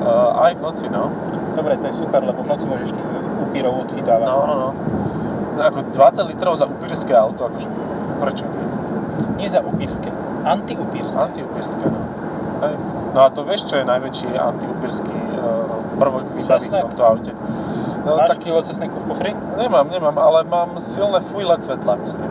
Uh, 0.00 0.44
aj 0.48 0.52
v 0.56 0.60
noci, 0.64 0.86
no. 0.88 1.12
Dobre, 1.54 1.76
to 1.76 1.92
je 1.92 1.94
super, 2.00 2.24
lebo 2.24 2.40
v 2.40 2.48
noci 2.48 2.64
môžeš 2.64 2.96
tých 2.96 3.08
upírov 3.44 3.84
odchytávať. 3.84 4.28
No, 4.32 4.40
no, 4.48 4.54
no. 4.56 4.68
No, 5.56 5.60
Ako 5.60 5.92
20 5.92 6.30
litrov 6.32 6.56
za 6.56 6.64
upírske 6.64 7.12
auto, 7.12 7.52
akože 7.52 7.68
prečo 8.16 8.44
nie? 9.36 9.48
Za 9.48 9.60
upírske, 9.60 10.08
antiupírske. 10.44 11.20
Antiupírske, 11.20 11.84
no. 11.84 12.00
Hej. 12.64 12.74
No 13.10 13.18
a 13.26 13.28
to 13.28 13.44
vieš, 13.44 13.68
čo 13.68 13.82
je 13.82 13.84
najväčší 13.84 14.28
antiupírsky 14.36 15.12
uh, 15.12 15.66
prvok 16.00 16.24
výbavy 16.32 16.66
v 16.70 16.76
tomto 16.88 17.02
aute? 17.04 17.32
No, 18.00 18.16
Máš 18.16 18.36
tak 18.36 18.40
kilo 18.40 18.64
cesneku 18.64 18.96
v 18.96 19.04
kufri? 19.12 19.32
nemám, 19.60 19.84
nemám, 19.92 20.16
ale 20.16 20.40
mám 20.48 20.80
silné 20.80 21.20
fuj 21.20 21.44
LED 21.44 21.60
svetla, 21.66 22.00
myslím. 22.00 22.30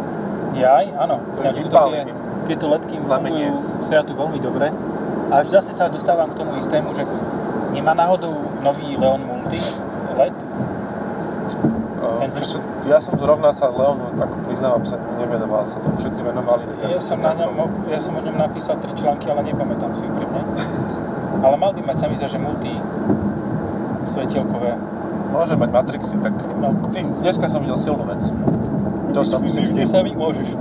Jaj, 0.58 0.86
áno. 0.98 1.22
To 1.38 1.40
Ináč 1.46 1.62
tuto 1.62 1.78
tie, 1.94 2.02
tieto 2.50 2.66
Znamenie. 2.98 3.54
fungujú 3.54 3.86
Seatu 3.86 4.12
veľmi 4.18 4.40
dobre. 4.42 4.74
A 5.30 5.46
až 5.46 5.62
zase 5.62 5.78
sa 5.78 5.86
dostávam 5.86 6.26
k 6.34 6.42
tomu 6.42 6.58
istému, 6.58 6.90
že 6.98 7.06
nemá 7.80 7.96
náhodou 7.96 8.36
nový 8.60 9.00
Leon 9.00 9.24
Multi 9.24 9.64
LED? 10.20 10.36
Uh, 12.00 12.20
Ten, 12.20 12.30
čo- 12.36 12.44
čo, 12.44 12.58
ja 12.88 13.00
som 13.00 13.16
zrovna 13.16 13.56
sa 13.56 13.72
Leonu, 13.72 14.12
ako 14.20 14.36
priznávam 14.44 14.84
sa, 14.84 15.00
nevenoval 15.16 15.64
sa 15.64 15.80
tomu, 15.80 15.96
všetci 15.96 16.20
venovali. 16.24 16.68
tak 16.68 16.92
Ja, 16.92 17.00
som 17.00 17.24
na 17.24 17.32
ňom, 17.32 17.56
ja 17.88 18.00
som 18.00 18.16
o 18.16 18.22
ňom 18.22 18.36
napísal 18.36 18.76
tri 18.80 18.92
články, 18.92 19.32
ale 19.32 19.48
nepamätám 19.48 19.96
si 19.96 20.04
úprimne. 20.04 20.44
Ale 21.40 21.56
mal 21.56 21.72
by 21.72 21.82
mať, 21.88 21.96
sa 21.96 22.06
mi 22.12 22.20
zdá, 22.20 22.28
že 22.28 22.40
multi 22.40 22.76
svetielkové. 24.04 24.76
Môže 25.30 25.56
mať 25.56 25.70
Matrixy, 25.70 26.18
tak 26.20 26.34
No, 26.60 26.74
ty, 26.92 27.00
dneska 27.04 27.48
som 27.48 27.64
videl 27.64 27.80
silnú 27.80 28.04
vec. 28.04 28.28
To 29.16 29.22
sa 29.24 29.40
musím 29.40 29.64
s 29.66 29.88
sami 29.88 30.12
môžeš. 30.12 30.58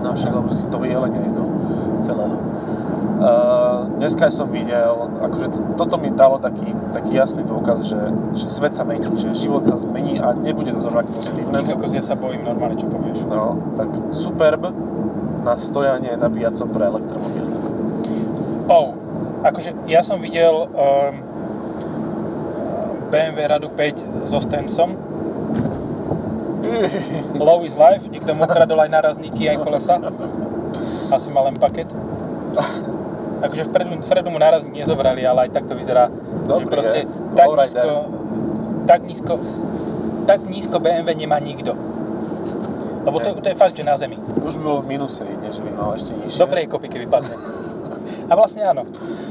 No 0.00 0.16
však, 0.16 0.32
lebo 0.32 0.48
si 0.48 0.64
toho 0.70 0.84
jelenia 0.86 1.20
jedol 1.20 1.48
celého. 2.00 2.36
Uh, 3.20 4.00
dneska 4.00 4.32
som 4.32 4.48
videl, 4.48 4.96
akože 5.20 5.76
toto 5.76 6.00
mi 6.00 6.08
dalo 6.08 6.40
taký, 6.40 6.72
taký 6.96 7.20
jasný 7.20 7.44
dôkaz, 7.44 7.84
že, 7.84 8.00
že 8.32 8.48
svet 8.48 8.72
sa 8.72 8.80
mení, 8.80 9.04
že 9.20 9.36
život 9.36 9.60
sa 9.68 9.76
zmení 9.76 10.16
a 10.16 10.32
nebude 10.32 10.72
to 10.72 10.80
zrovna 10.80 11.04
k 11.04 11.12
Ty 11.12 11.16
pozitívnemu. 11.20 11.68
kokos, 11.68 11.92
ja 11.92 12.00
sa 12.00 12.16
bojím 12.16 12.48
normálne, 12.48 12.80
čo 12.80 12.88
povieš. 12.88 13.28
No, 13.28 13.60
tak 13.76 13.92
Superb 14.16 14.72
na 15.44 15.60
stojanie 15.60 16.16
nabíjacom 16.16 16.72
pre 16.72 16.88
elektromobily. 16.88 17.52
Oh, 18.72 18.96
akože 19.44 19.76
ja 19.84 20.00
som 20.00 20.16
videl 20.16 20.72
um, 20.72 21.14
BMW 23.12 23.52
Radu 23.52 23.68
5 23.68 24.32
so 24.32 24.40
Stensom. 24.40 24.96
Low 27.36 27.68
is 27.68 27.76
life, 27.76 28.08
niekto 28.08 28.32
mu 28.32 28.48
ukradol 28.48 28.80
aj 28.80 28.88
nárazníky, 28.88 29.44
aj 29.44 29.60
kolesa. 29.60 30.00
Asi 31.12 31.28
mal 31.28 31.52
len 31.52 31.60
paket. 31.60 31.92
Akože 33.40 33.64
vpredu, 33.64 34.00
vpredu 34.00 34.28
mu 34.28 34.36
nárazník 34.36 34.74
nezobrali, 34.74 35.22
ale 35.22 35.40
aj 35.42 35.50
tak 35.50 35.64
to 35.64 35.72
vyzerá, 35.72 36.08
že 36.08 36.46
Dobrý 36.46 36.66
proste 36.66 36.98
je. 36.98 37.06
tak 37.32 37.46
Lowrider. 37.46 37.64
nízko, 37.64 37.90
tak 38.84 39.00
nízko, 39.02 39.34
tak 40.24 40.40
nízko 40.42 40.76
BMW 40.76 41.08
nemá 41.16 41.38
nikto. 41.38 41.72
Lebo 43.00 43.16
to, 43.18 43.32
to 43.34 43.48
je 43.48 43.56
fakt, 43.56 43.72
že 43.72 43.80
na 43.80 43.96
zemi. 43.96 44.20
Už 44.38 44.54
by 44.54 44.62
bol 44.62 44.78
v 44.78 44.88
minuse, 44.90 45.24
nie 45.24 45.48
že 45.48 45.58
by 45.58 45.70
mal 45.72 45.96
ešte 45.96 46.12
nižšie. 46.12 46.36
Dobrej 46.36 46.68
kopy, 46.68 46.86
keby 46.86 47.06
padne. 47.06 47.32
A 48.28 48.32
vlastne 48.34 48.60
áno, 48.62 48.84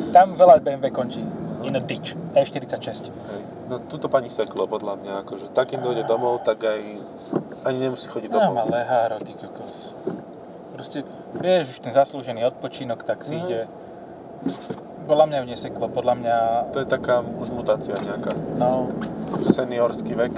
tam 0.09 0.33
veľa 0.33 0.57
BMW 0.57 0.89
končí. 0.89 1.21
In 1.61 1.75
a 1.75 1.79
ditch. 1.79 2.17
E46. 2.33 2.81
Hej. 3.05 3.41
No 3.67 3.77
tuto 3.79 4.07
pani 4.07 4.27
seklo, 4.27 4.65
podľa 4.65 4.97
mňa, 4.97 5.13
akože 5.21 5.53
takým 5.53 5.79
dojde 5.79 6.01
domov, 6.03 6.41
tak 6.41 6.57
aj 6.59 6.81
ani 7.61 7.77
nemusí 7.79 8.07
chodiť 8.07 8.25
No 8.27 8.39
má 8.49 8.65
domov. 8.65 8.73
leháro, 8.73 9.19
ty 9.19 9.31
kokos. 9.31 9.93
Proste, 10.71 11.05
vieš, 11.35 11.77
už 11.77 11.83
ten 11.83 11.91
zaslúžený 11.91 12.41
odpočinok, 12.47 13.03
tak 13.03 13.21
si 13.21 13.35
Mhm. 13.35 13.43
ide. 13.43 13.61
Podľa 15.09 15.25
mňa 15.25 15.37
ju 15.41 15.45
neseklo, 15.49 15.85
podľa 15.89 16.13
mňa, 16.21 16.35
To 16.71 16.77
je 16.79 16.87
taká 16.87 17.25
už 17.25 17.49
mutácia 17.49 17.97
nejaká. 17.97 18.37
no, 18.61 18.93
Seniorský 19.49 20.13
vek. 20.13 20.33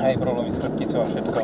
aj 0.00 0.16
problémy 0.16 0.48
s 0.48 0.60
chrbticou 0.60 1.04
a 1.04 1.06
všetko. 1.08 1.40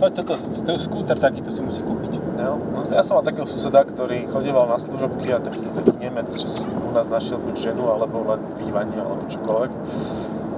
No 0.00 0.08
toto, 0.08 0.32
to 0.36 0.72
skúter 0.80 1.16
takýto 1.20 1.52
si 1.52 1.60
musí 1.60 1.84
kúpiť. 1.84 2.16
No, 2.40 2.56
no, 2.56 2.88
ja 2.88 3.04
som 3.04 3.20
mal 3.20 3.24
takého 3.24 3.44
suseda, 3.44 3.84
ktorý 3.84 4.24
chodieval 4.32 4.64
na 4.64 4.80
služobky 4.80 5.28
a 5.28 5.44
taký, 5.44 5.68
taký 5.76 5.92
Nemec, 6.00 6.32
čo 6.32 6.48
u 6.64 6.90
nás 6.96 7.04
našiel 7.04 7.36
buď 7.36 7.54
ženu, 7.68 7.84
alebo 7.92 8.24
len 8.24 8.40
bývanie, 8.56 8.96
alebo 8.96 9.28
čokoľvek. 9.28 9.72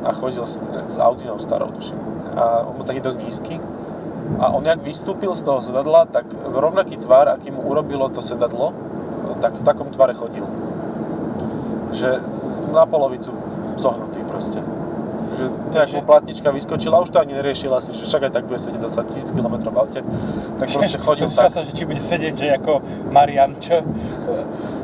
A 0.06 0.14
chodil 0.14 0.46
s, 0.46 0.62
s 0.62 0.94
Audinou 0.94 1.42
starou, 1.42 1.74
tuším. 1.74 1.98
A 2.38 2.70
on 2.70 2.78
bol 2.78 2.86
taký 2.86 3.02
dosť 3.02 3.18
nízky. 3.18 3.58
A 4.38 4.54
on 4.54 4.62
jak 4.62 4.78
vystúpil 4.78 5.34
z 5.34 5.42
toho 5.42 5.58
sedadla, 5.58 6.06
tak 6.06 6.30
v 6.30 6.54
rovnaký 6.54 7.02
tvar, 7.02 7.26
aký 7.26 7.50
mu 7.50 7.66
urobilo 7.66 8.06
to 8.14 8.22
sedadlo, 8.22 8.70
tak 9.42 9.58
v 9.58 9.64
takom 9.66 9.90
tvare 9.90 10.14
chodil. 10.14 10.46
Že 11.92 12.22
na 12.70 12.86
polovicu 12.86 13.34
zohnutý 13.76 14.22
proste. 14.24 14.62
Že 15.32 15.44
nejak 15.48 15.72
Takže- 15.72 15.96
mu 15.96 16.02
platnička 16.06 16.48
vyskočila, 16.52 17.00
už 17.00 17.10
to 17.10 17.18
ani 17.18 17.32
neriešila 17.34 17.80
si, 17.80 17.90
že 17.92 18.04
však 18.04 18.28
aj 18.28 18.32
tak 18.32 18.44
bude 18.46 18.60
sedieť 18.60 18.80
zasa 18.84 19.00
1000 19.02 19.32
km 19.32 19.56
v 19.72 19.76
aute. 19.76 20.00
Tak 20.60 20.66
proste 20.76 20.98
chodil 21.02 21.28
tak. 21.32 21.48
Časom, 21.50 21.64
že 21.66 21.72
či 21.74 21.84
bude 21.84 22.00
sedieť, 22.00 22.34
že 22.36 22.46
ako 22.54 22.72
Marian 23.10 23.56
Č, 23.58 23.82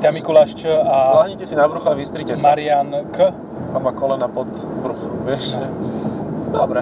Tia 0.00 0.10
Mikuláš 0.10 0.56
Č 0.56 0.66
a 0.72 1.22
Láhnite 1.22 1.46
si 1.46 1.54
na 1.54 1.68
brucho 1.68 1.86
a 1.88 1.94
vystrite 1.94 2.34
sa. 2.34 2.50
Marian 2.50 3.12
K. 3.14 3.30
A 3.68 3.76
má 3.76 3.92
kolena 3.92 4.24
pod 4.32 4.48
brucho, 4.80 5.06
vieš? 5.28 5.60
Dobre. 6.48 6.80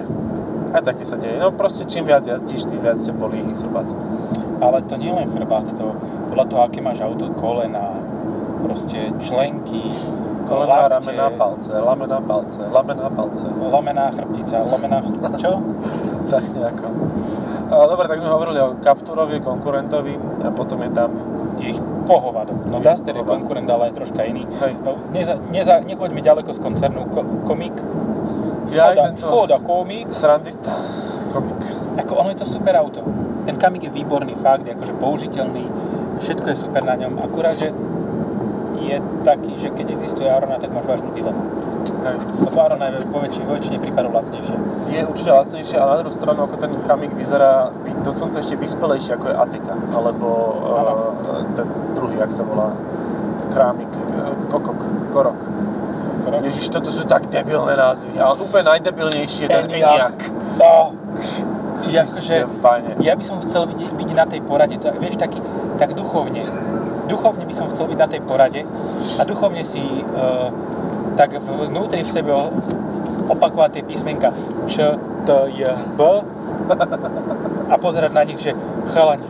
Aj 0.71 0.79
také 0.79 1.03
sa 1.03 1.19
deje. 1.19 1.35
No 1.35 1.51
proste 1.51 1.83
čím 1.83 2.07
viac 2.07 2.23
jazdíš, 2.23 2.67
tým 2.67 2.79
viac 2.79 3.03
sa 3.03 3.11
bolí 3.11 3.43
chrbát. 3.43 3.87
Ale 4.57 4.81
to 4.85 4.97
nie 4.97 5.13
len 5.13 5.29
chrbát, 5.29 5.69
to 5.77 5.93
podľa 6.29 6.45
toho, 6.49 6.61
aké 6.65 6.79
máš 6.81 7.01
auto, 7.05 7.29
kolena, 7.37 7.93
proste 8.65 9.13
členky, 9.21 9.85
Kolena, 10.47 10.87
lakte, 10.87 11.11
ramená, 11.11 11.27
palce, 11.35 11.71
lamená, 11.75 12.17
palce, 12.23 12.59
lamená, 12.71 13.09
palce. 13.11 13.45
lomená 13.51 14.05
chrbtica, 14.15 14.63
lomená 14.63 14.97
chrbtica, 15.03 15.37
čo? 15.37 15.51
Tak 16.27 16.43
nejako. 16.43 16.87
A, 17.71 17.87
dobre, 17.87 18.07
tak 18.11 18.19
sme 18.19 18.27
hovorili 18.27 18.59
o 18.59 18.75
Capturovi, 18.83 19.39
konkurentovi 19.39 20.43
a 20.43 20.51
potom 20.51 20.83
je 20.83 20.91
tam... 20.91 21.09
Je 21.55 21.71
ich 21.71 21.79
pohovado. 22.03 22.51
No 22.67 22.79
Je 22.79 22.83
Duster 22.83 23.15
je 23.15 23.23
konkurent, 23.23 23.67
ale 23.71 23.91
aj 23.91 23.93
troška 23.95 24.27
iný. 24.27 24.43
Hej. 24.59 24.75
No, 24.83 24.99
neza, 25.15 25.39
neza, 25.51 25.79
nechoďme 25.79 26.19
ďaleko 26.19 26.51
z 26.51 26.59
koncernu 26.59 27.07
ko, 27.11 27.23
Komik. 27.47 27.79
Ja 28.75 28.91
Škoda, 28.91 29.03
tento 29.07 29.23
Škoda 29.23 29.57
Komik. 29.63 30.07
srandista, 30.11 30.75
komik. 31.31 31.63
Ako 31.95 32.11
ono 32.19 32.29
je 32.35 32.39
to 32.43 32.47
super 32.47 32.75
auto. 32.75 33.07
Ten 33.47 33.55
Kamik 33.55 33.87
je 33.87 33.91
výborný, 33.95 34.35
fakt, 34.35 34.67
je 34.67 34.75
akože 34.75 34.99
použiteľný, 34.99 35.63
všetko 36.19 36.51
je 36.51 36.57
super 36.59 36.83
na 36.83 36.99
ňom, 36.99 37.15
akurát, 37.23 37.55
že 37.55 37.71
je 38.83 38.97
taký, 39.23 39.55
že 39.55 39.71
keď 39.71 39.95
existuje 39.95 40.27
Arona, 40.27 40.59
tak 40.59 40.75
máš 40.75 40.83
vážnu 40.83 41.15
dilemu. 41.15 41.41
Hej. 42.03 42.17
Lebo 42.43 42.57
Arona 42.59 42.91
je 42.91 43.07
po 43.07 43.19
väčšine, 43.23 43.47
väčšine 43.47 43.77
prípadov 43.79 44.11
lacnejšie. 44.15 44.57
Je 44.91 44.99
určite 45.07 45.31
lacnejšie, 45.31 45.77
ale 45.79 45.89
na 45.91 45.97
druhú 46.03 46.15
stranu, 46.15 46.39
ako 46.43 46.55
ten 46.59 46.71
kamik 46.83 47.11
vyzerá 47.15 47.71
byť 47.71 47.95
dokonca 48.03 48.37
ešte 48.39 48.55
vyspelejší, 48.59 49.09
ako 49.15 49.25
je 49.31 49.35
Atika, 49.35 49.75
alebo 49.95 50.27
uh, 50.67 51.43
ten 51.55 51.67
druhý, 51.95 52.19
jak 52.19 52.31
sa 52.35 52.43
volá, 52.43 52.75
krámik. 53.51 53.91
Kokok, 54.51 54.81
Korok. 55.11 55.39
Korok? 56.23 56.41
Ježiš, 56.43 56.71
toto 56.71 56.91
sú 56.91 57.03
tak 57.07 57.31
debilné 57.31 57.75
názvy, 57.75 58.15
ale 58.19 58.35
úplne 58.39 58.75
najdebilnejšie 58.75 59.47
ten 59.47 59.67
Eniak. 59.67 59.87
Eniak. 59.87 60.17
No, 60.59 60.95
akože, 61.77 62.35
Páne. 62.59 62.97
ja 63.01 63.13
by 63.13 63.23
som 63.23 63.37
chcel 63.41 63.69
vidieť, 63.69 63.91
byť 63.93 64.09
na 64.17 64.25
tej 64.25 64.41
porade, 64.41 64.75
to, 64.81 64.89
vieš, 64.97 65.17
taký, 65.21 65.39
tak 65.77 65.93
duchovne. 65.93 66.43
Duchovne 67.07 67.43
by 67.47 67.53
som 67.55 67.69
chcel 67.71 67.87
byť 67.87 67.99
na 67.99 68.07
tej 68.09 68.21
porade 68.25 68.61
a 69.15 69.21
duchovne 69.23 69.63
si 69.63 69.79
uh, 69.79 70.51
tak 71.15 71.39
vnútri 71.39 72.03
v 72.03 72.11
sebe 72.11 72.35
opakovať 73.31 73.79
tie 73.79 73.83
písmenka 73.83 74.29
Č, 74.67 74.75
T, 75.23 75.29
J, 75.55 75.73
B 75.95 76.01
a 77.67 77.75
pozerať 77.79 78.11
na 78.11 78.23
nich, 78.27 78.39
že 78.43 78.51
chalani, 78.91 79.27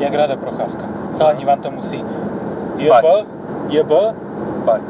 jak 0.00 0.12
rada 0.14 0.36
procházka. 0.40 0.84
Chalani, 1.20 1.44
vám 1.44 1.60
to 1.60 1.70
musí 1.70 2.00
J, 2.80 2.90
B. 2.90 3.06
J, 3.68 3.84
B, 3.84 3.92
Bať. 4.64 4.86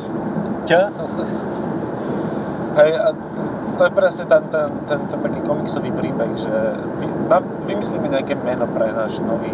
Ť, 0.64 0.72
Hej, 2.74 2.90
a 2.98 3.14
to 3.74 3.84
je 3.84 3.92
presne 3.92 4.24
ten, 4.24 4.42
ten, 4.48 4.68
ten, 4.84 4.98
ten 5.04 5.18
taký 5.20 5.40
komiksový 5.40 5.90
príbeh, 5.90 6.30
že 6.34 6.52
vy, 6.98 7.06
mám, 7.26 7.42
vymyslíme 7.62 8.08
nejaké 8.08 8.34
meno 8.36 8.66
pre 8.66 8.90
náš 8.90 9.18
nový 9.18 9.50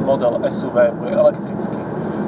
model 0.00 0.38
SUV, 0.42 0.92
bude 0.92 1.12
elektrický. 1.12 1.80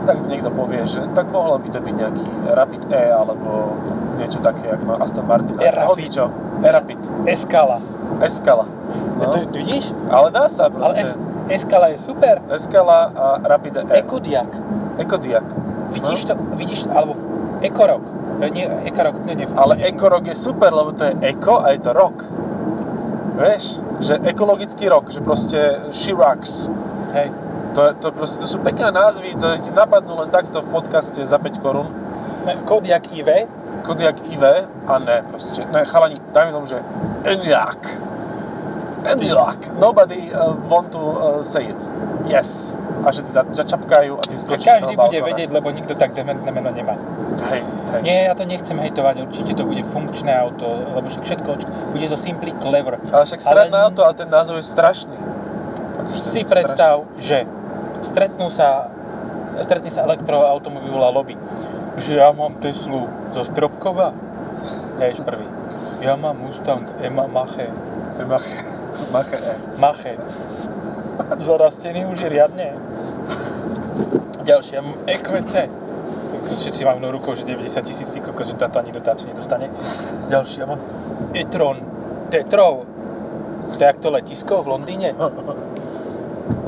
Tak 0.02 0.22
niekto 0.22 0.50
povie, 0.50 0.87
že 0.87 1.02
tak 1.12 1.26
mohlo 1.28 1.59
by 1.59 1.68
to 1.68 1.78
byť 1.78 1.94
nejaký 1.94 2.26
Rapid 2.48 2.82
E 2.88 3.04
alebo 3.11 3.74
niečo 4.16 4.38
také, 4.38 4.70
ako 4.70 4.82
má 4.87 4.94
Aston 4.98 5.26
Martin. 5.26 5.59
E-Rapid. 5.59 5.87
Hocičo. 5.88 6.24
E-Rapid. 6.62 6.98
Eskala. 7.26 7.78
Escala. 8.22 8.64
No. 9.18 9.18
No, 9.18 9.24
To, 9.28 9.38
to 9.44 9.59
vidíš? 9.59 9.90
ale 10.09 10.30
dá 10.30 10.46
sa 10.46 10.66
Ale 10.66 10.72
proste. 10.72 11.02
es, 11.02 11.11
Eskala 11.48 11.90
je 11.90 11.98
super. 11.98 12.38
Escala 12.48 13.11
a 13.12 13.24
Rapid 13.40 13.76
E. 13.76 13.98
Ekodiak. 13.98 14.50
Ekodiak. 14.96 15.46
Vidíš 15.90 16.24
to? 16.24 16.35
Vidíš, 16.54 16.87
alebo 16.88 17.14
Ekorok. 17.62 18.05
E, 18.42 18.51
Nie, 18.51 18.69
Ekorok, 18.85 19.25
ne, 19.25 19.35
nefunguje. 19.35 19.62
Ale 19.62 19.75
ekorok 19.88 20.27
je 20.27 20.37
super, 20.37 20.73
lebo 20.73 20.92
to 20.92 21.05
je 21.05 21.14
eko 21.23 21.64
a 21.64 21.73
je 21.73 21.81
to 21.81 21.92
rok. 21.92 22.25
Vieš? 23.37 23.64
Že 24.01 24.14
ekologický 24.29 24.88
rok, 24.88 25.12
že 25.12 25.21
proste 25.21 25.88
rocks. 26.16 26.69
Hej. 27.12 27.33
To, 27.77 27.92
to, 28.01 28.09
proste, 28.12 28.40
to 28.40 28.47
sú 28.49 28.57
pekné 28.64 28.88
názvy, 28.88 29.37
to 29.37 29.53
ti 29.61 29.69
napadnú 29.69 30.16
len 30.25 30.33
takto 30.33 30.64
v 30.64 30.69
podcaste 30.73 31.21
za 31.21 31.37
5 31.37 31.61
korún. 31.61 31.92
Kodiak 32.64 33.12
IV. 33.12 33.49
Kodiak 33.85 34.16
IV 34.25 34.45
a 34.88 34.95
ne, 34.97 35.21
proste. 35.29 35.61
Ne, 35.69 35.85
chalani, 35.85 36.16
dajme 36.33 36.51
tomu, 36.57 36.64
že 36.64 36.81
Enyaq. 37.25 37.83
Enyaq. 39.05 39.77
Nobody 39.77 40.33
uh, 40.33 40.57
want 40.69 40.92
to 40.92 41.01
uh, 41.01 41.42
say 41.45 41.69
it. 41.69 41.81
Yes. 42.25 42.73
A 43.07 43.14
všetci 43.14 43.31
za, 43.31 43.42
začapkajú 43.47 44.19
a 44.19 44.23
ty 44.27 44.35
Že 44.35 44.42
skočíš 44.42 44.66
každý 44.66 44.95
z 44.95 44.99
toho 44.99 45.07
bude 45.07 45.21
vedieť, 45.23 45.49
lebo 45.55 45.71
nikto 45.71 45.95
tak 45.95 46.11
dementné 46.11 46.51
meno 46.51 46.75
nemá. 46.75 46.99
Hej, 47.47 47.62
hej. 47.62 48.01
Nie, 48.03 48.27
ja 48.27 48.35
to 48.35 48.42
nechcem 48.42 48.75
hejtovať, 48.75 49.31
určite 49.31 49.55
to 49.55 49.62
bude 49.62 49.87
funkčné 49.87 50.35
auto, 50.35 50.66
lebo 50.66 51.07
však 51.07 51.23
všetko, 51.23 51.51
bude 51.95 52.07
to 52.11 52.19
simply 52.19 52.51
clever. 52.59 52.99
Ale 53.14 53.23
však 53.23 53.47
srad 53.47 53.71
na 53.71 53.87
auto, 53.87 54.03
ale 54.03 54.19
ten 54.19 54.27
názov 54.27 54.59
je 54.59 54.66
strašný. 54.66 55.14
Akože 56.03 56.19
Si 56.19 56.42
strašný. 56.42 56.51
predstav, 56.51 56.95
že 57.23 57.47
stretnú 58.03 58.51
sa, 58.51 58.90
stretne 59.62 59.95
sa 59.95 60.03
elektroautomobilová 60.03 61.07
lobby, 61.14 61.38
že 62.03 62.19
ja 62.19 62.35
mám 62.35 62.59
Teslu 62.59 63.07
zo 63.31 63.42
Stropkova, 63.47 64.11
ješ 64.99 65.23
prvý. 65.23 65.47
Ja 66.03 66.19
mám 66.19 66.42
Mustang 66.42 66.90
Ema 66.99 67.31
Mache, 67.31 67.71
Mache. 68.27 68.59
Mache 69.12 69.38
E. 69.38 69.55
Mache. 69.79 70.12
Zarastený 71.46 72.07
už 72.07 72.18
je 72.20 72.29
riadne. 72.29 72.68
Mám 74.46 74.94
EQC. 75.07 75.55
Všetci 76.46 76.87
majú 76.87 77.02
na 77.02 77.11
rukou, 77.11 77.35
že 77.35 77.42
90 77.42 77.83
tisíc, 77.83 78.07
ty 78.11 78.22
kokos, 78.22 78.46
že 78.46 78.55
táto 78.55 78.79
ani 78.79 78.94
dotáciu 78.94 79.26
nedostane. 79.26 79.66
Ďalšie, 80.31 80.62
ja 80.62 80.66
mám 80.70 80.79
e-tron, 81.35 81.83
Tetrov. 82.31 82.87
To 83.74 83.83
je 83.83 83.87
jak 83.87 83.98
to 83.98 84.11
letisko 84.11 84.62
v 84.62 84.79
Londýne. 84.79 85.11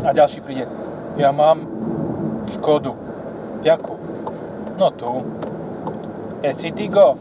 A 0.02 0.10
ďalší 0.10 0.42
príde, 0.42 0.66
ja 1.14 1.30
mám 1.30 1.62
Škodu. 2.50 2.98
Jakú? 3.62 3.94
No 4.78 4.90
tu. 4.90 5.22
Je 6.42 6.54
Citigo? 6.54 7.18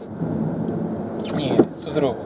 Nie, 1.34 1.54
tú 1.82 1.90
druhú. 1.94 2.18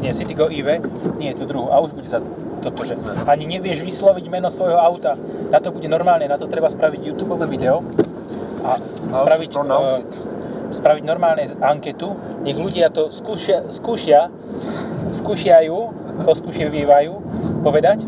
Nie, 0.00 0.16
Citigo 0.16 0.48
IV? 0.48 0.80
Nie, 1.20 1.36
tú 1.36 1.44
druhú. 1.44 1.68
A 1.72 1.80
už 1.80 1.92
bude 1.92 2.08
za 2.08 2.24
toto, 2.58 2.84
že 2.84 2.98
ani 3.26 3.46
nevieš 3.46 3.82
vysloviť 3.82 4.24
meno 4.28 4.50
svojho 4.52 4.78
auta. 4.78 5.14
Na 5.48 5.58
to 5.62 5.70
bude 5.70 5.86
normálne, 5.86 6.26
na 6.28 6.36
to 6.36 6.50
treba 6.50 6.68
spraviť 6.68 7.00
YouTube 7.02 7.34
video 7.46 7.82
a 8.62 8.76
spraviť, 9.14 9.50
pronounce 9.54 9.98
eh, 9.98 10.02
it. 10.02 10.12
spraviť 10.74 11.02
normálne 11.06 11.44
anketu, 11.62 12.12
nech 12.42 12.58
ľudia 12.58 12.90
to 12.92 13.08
skúšia, 13.14 13.70
skúšia 13.70 14.28
skúšiajú, 15.12 15.76
poskúšievajú 16.24 17.12
povedať, 17.64 18.04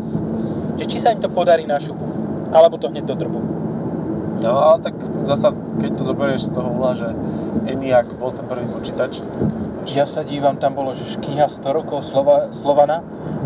že 0.77 0.85
či 0.85 0.97
sa 1.01 1.13
im 1.13 1.21
to 1.21 1.29
podarí 1.31 1.65
na 1.65 1.81
šupu, 1.81 2.05
alebo 2.53 2.77
to 2.77 2.89
hneď 2.89 3.09
dotrbu. 3.09 3.39
No 4.41 4.57
ale 4.57 4.81
tak 4.81 4.97
zasa, 5.29 5.53
keď 5.77 6.01
to 6.01 6.03
zoberieš 6.05 6.49
z 6.49 6.51
toho 6.57 6.69
uhla, 6.73 6.97
že 6.97 7.09
ENIAC 7.69 8.17
bol 8.17 8.33
ten 8.33 8.45
prvý 8.49 8.65
počítač, 8.69 9.21
Ja 9.89 10.05
sa 10.05 10.21
dívam, 10.21 10.61
tam 10.61 10.77
bolo, 10.77 10.93
že 10.93 11.17
kniha 11.17 11.49
100 11.49 11.65
rokov 11.73 12.05
Slova, 12.05 12.53
Slovana 12.53 13.01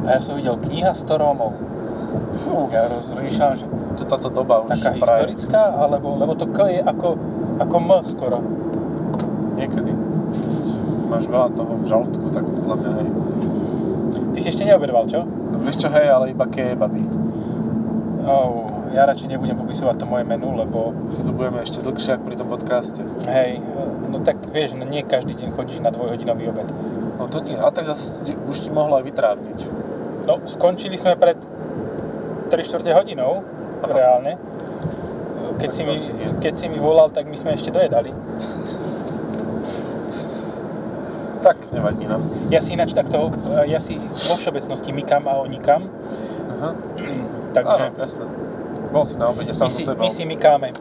a 0.06 0.14
ja 0.14 0.20
som 0.22 0.38
videl 0.38 0.56
kniha 0.56 0.94
100 0.94 1.10
Rómov. 1.12 1.52
Fú, 2.42 2.70
ja 2.70 2.86
rozmýšľam, 2.86 3.54
že 3.56 3.66
to 3.96 4.04
táto 4.06 4.30
doba 4.30 4.64
už 4.64 4.76
taká 4.76 4.94
praje 4.94 5.02
historická, 5.34 5.62
alebo, 5.74 6.16
lebo 6.16 6.34
to 6.34 6.48
K 6.48 6.60
je 6.70 6.82
ako, 6.82 7.16
ako 7.58 7.76
M 7.80 7.90
skoro. 8.04 8.40
niekedy. 9.56 9.92
Máš 11.06 11.26
veľa 11.26 11.54
toho 11.54 11.74
v 11.80 11.86
žalúdku, 11.86 12.26
tak 12.30 12.44
podľa 12.44 12.76
mňa 12.76 12.92
hej. 13.00 13.08
Ty 14.36 14.40
si 14.42 14.48
ešte 14.52 14.68
neobedval, 14.68 15.08
čo? 15.08 15.24
Vieš 15.64 15.78
čo, 15.80 15.88
hej, 15.88 16.08
ale 16.12 16.36
iba 16.36 16.44
kebaby. 16.44 17.04
Oh, 18.26 18.68
ja 18.90 19.06
radšej 19.06 19.30
nebudem 19.30 19.54
popisovať 19.54 20.02
to 20.02 20.06
moje 20.06 20.26
menu, 20.26 20.50
lebo 20.52 20.92
Si 21.14 21.22
tu 21.22 21.30
budeme 21.30 21.62
ešte 21.62 21.80
dlhšie, 21.80 22.18
ako 22.18 22.24
pri 22.26 22.36
tom 22.36 22.50
podcaste. 22.50 23.00
hej, 23.30 23.62
no 24.10 24.18
tak 24.20 24.42
vieš, 24.50 24.76
no 24.76 24.84
nie 24.84 25.06
každý 25.06 25.38
deň 25.38 25.54
chodíš 25.54 25.80
na 25.80 25.94
dvojhodinový 25.94 26.50
obed. 26.50 26.68
No 27.16 27.30
to 27.30 27.40
nie, 27.40 27.56
a 27.56 27.70
tak 27.70 27.86
zase 27.86 28.26
už 28.50 28.58
ti 28.60 28.70
mohlo 28.74 28.98
aj 29.00 29.06
vytrávniť. 29.08 29.60
No, 30.26 30.42
skončili 30.50 30.98
sme 30.98 31.14
pred 31.16 31.38
3 32.50 32.66
čtvrte 32.66 32.90
hodinou, 32.94 33.46
Aha. 33.86 33.94
reálne. 33.94 34.34
Keď 35.56 35.70
Tak 35.70 35.78
si, 35.78 35.82
mi, 35.86 35.96
keď 36.42 36.54
si 36.58 36.66
mi 36.68 36.82
volal, 36.82 37.14
tak 37.14 37.30
my 37.30 37.38
sme 37.38 37.54
ešte 37.54 37.70
dojedali. 37.70 38.12
Tak, 41.46 41.70
nevadí 41.70 42.10
no. 42.10 42.18
nám. 42.18 42.22
Ja 42.50 42.58
si 42.58 42.74
ináč 42.74 42.98
takto, 42.98 43.30
e, 43.54 43.70
ja 43.70 43.78
si 43.78 44.02
vo 44.02 44.34
všeobecnosti 44.34 44.90
mykam 44.90 45.30
a 45.30 45.38
onikam, 45.38 45.86
Aha. 46.58 46.70
takže 47.56 47.82
Áno, 47.86 48.02
jasné. 48.02 48.26
Bol 48.90 49.06
si 49.06 49.16
na 49.22 49.30
obede 49.30 49.54
my 49.54 49.58
sám 49.58 49.70
si, 49.70 49.86
so 49.86 49.94
sebou. 49.94 50.02
my 50.02 50.10
si 50.10 50.26
mykáme 50.26 50.74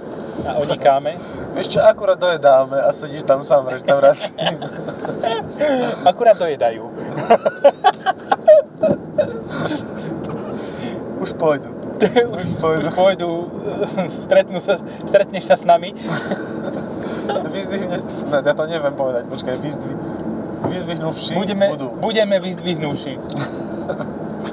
a 0.49 0.51
onikáme. 0.57 1.21
Vieš 1.55 1.79
čo, 1.79 1.81
akurát 1.85 2.19
dojedáme 2.19 2.81
a 2.83 2.91
sedíš 2.91 3.23
tam 3.23 3.47
sám 3.47 3.63
v 3.69 3.79
reštaurácii. 3.79 4.35
Akurát 6.11 6.35
dojedajú. 6.35 6.83
už 11.27 11.33
pôjdu. 11.41 11.71
už, 12.05 12.43
pôjdu. 12.61 12.81
už 12.85 12.89
pôjdu, 12.99 13.29
stretnú 14.07 14.61
sa, 14.61 14.77
stretneš 15.09 15.49
sa 15.49 15.57
s 15.57 15.65
nami. 15.65 15.97
Vyzdvihne... 17.55 18.05
Ne, 18.05 18.39
ja 18.45 18.53
to 18.53 18.65
neviem 18.69 18.93
povedať, 18.93 19.25
počkaj, 19.31 19.57
vyzdvi... 19.63 19.95
Vyzdvihnuvší 20.65 21.33
Budeme, 21.37 21.73
budú. 21.77 21.89
budeme 22.01 22.37
vyzdvihnúši. 22.41 23.15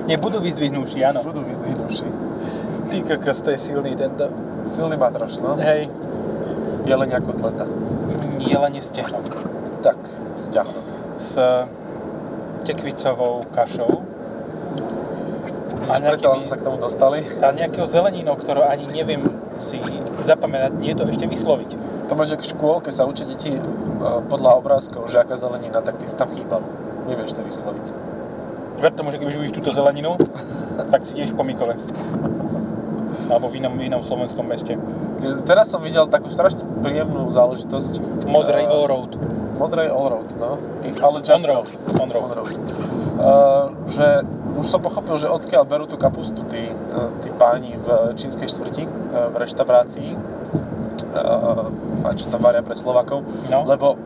Nie, 0.08 0.20
budú 0.20 0.44
vyzdvihnúši, 0.44 1.00
áno. 1.08 1.24
Budú 1.24 1.44
vyzdvihnuvší. 1.44 2.08
Ty 2.92 2.98
kokos, 3.08 3.40
to 3.44 3.56
je 3.56 3.60
silný 3.60 3.96
tento. 3.96 4.28
Silný 4.68 5.00
matraš, 5.00 5.40
no. 5.40 5.56
Hej, 5.56 5.88
Jelenia 6.86 7.20
kotleta. 7.24 7.66
jelenie 8.44 8.82
stehno. 8.84 9.24
Tak, 9.82 9.98
sťahno. 10.36 10.82
S 11.16 11.40
tekvicovou 12.66 13.46
kašou. 13.52 14.04
A 15.92 16.00
nejakými, 16.00 16.48
sa 16.48 16.56
k 16.56 16.64
tomu 16.64 16.80
dostali. 16.80 17.20
a 17.44 17.52
nejakého 17.52 17.84
zeleninou, 17.84 18.40
ktorú 18.40 18.64
ani 18.64 18.88
neviem 18.88 19.28
si 19.60 19.78
zapamätať, 20.24 20.72
nie 20.80 20.96
to 20.96 21.04
ešte 21.04 21.28
vysloviť. 21.28 21.76
To 22.08 22.14
máš, 22.16 22.40
v 22.40 22.48
škôlke 22.56 22.90
sa 22.90 23.04
učia 23.04 23.28
deti 23.28 23.52
e, 23.56 23.62
podľa 24.28 24.58
obrázkov, 24.64 25.12
že 25.12 25.20
aká 25.20 25.36
zelenina, 25.36 25.84
tak 25.84 26.00
ty 26.00 26.08
si 26.08 26.16
tam 26.16 26.32
chýbal. 26.32 26.64
Nevieš 27.12 27.36
to 27.36 27.42
vysloviť. 27.44 27.86
Ver 28.82 28.92
tomu, 28.96 29.14
že 29.14 29.22
keď 29.22 29.28
už 29.36 29.52
túto 29.54 29.70
zeleninu, 29.76 30.18
tak 30.92 31.06
si 31.06 31.14
ideš 31.14 31.36
po 31.36 31.44
Mikove. 31.46 31.78
Alebo 33.30 33.48
v 33.48 33.62
inom, 33.62 33.78
v 33.78 33.88
inom 33.88 34.02
slovenskom 34.02 34.44
meste. 34.44 34.76
Teraz 35.46 35.70
som 35.70 35.80
videl 35.86 36.10
takú 36.10 36.34
strašne 36.34 36.66
príjemnú 36.82 37.30
záležitosť. 37.32 38.26
Modrej 38.26 38.66
E, 38.66 38.72
Allroad. 38.72 39.12
Modrej 39.62 39.94
Allroad, 39.94 40.30
no. 40.42 40.58
Ale 40.82 41.18
just 41.22 41.46
On-road. 41.46 41.70
On-road. 42.02 42.28
On-road. 42.34 42.58
Uh, 43.22 43.70
že 43.94 44.26
už 44.54 44.68
som 44.68 44.80
pochopil, 44.80 45.16
že 45.16 45.28
odkiaľ 45.28 45.64
berú 45.64 45.86
tú 45.86 45.96
kapustu 45.96 46.44
tí, 46.44 46.68
uh, 46.68 47.08
tí 47.20 47.30
páni 47.32 47.76
v 47.76 47.88
čínskej 48.14 48.48
štvrti, 48.48 48.84
uh, 48.84 48.92
v 49.30 49.36
reštaurácii. 49.38 50.12
uh, 51.12 51.68
a 52.02 52.12
čo 52.12 52.28
tam 52.28 52.40
varia 52.40 52.60
pre 52.60 52.74
Slovakov, 52.74 53.22
No. 53.46 53.64
lebo 53.64 54.00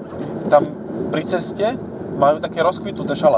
tam 0.47 0.65
pri 1.07 1.21
ceste 1.23 1.77
majú 2.15 2.39
také 2.39 2.59
rozkvitnuté. 2.59 3.13
Tyka, 3.13 3.29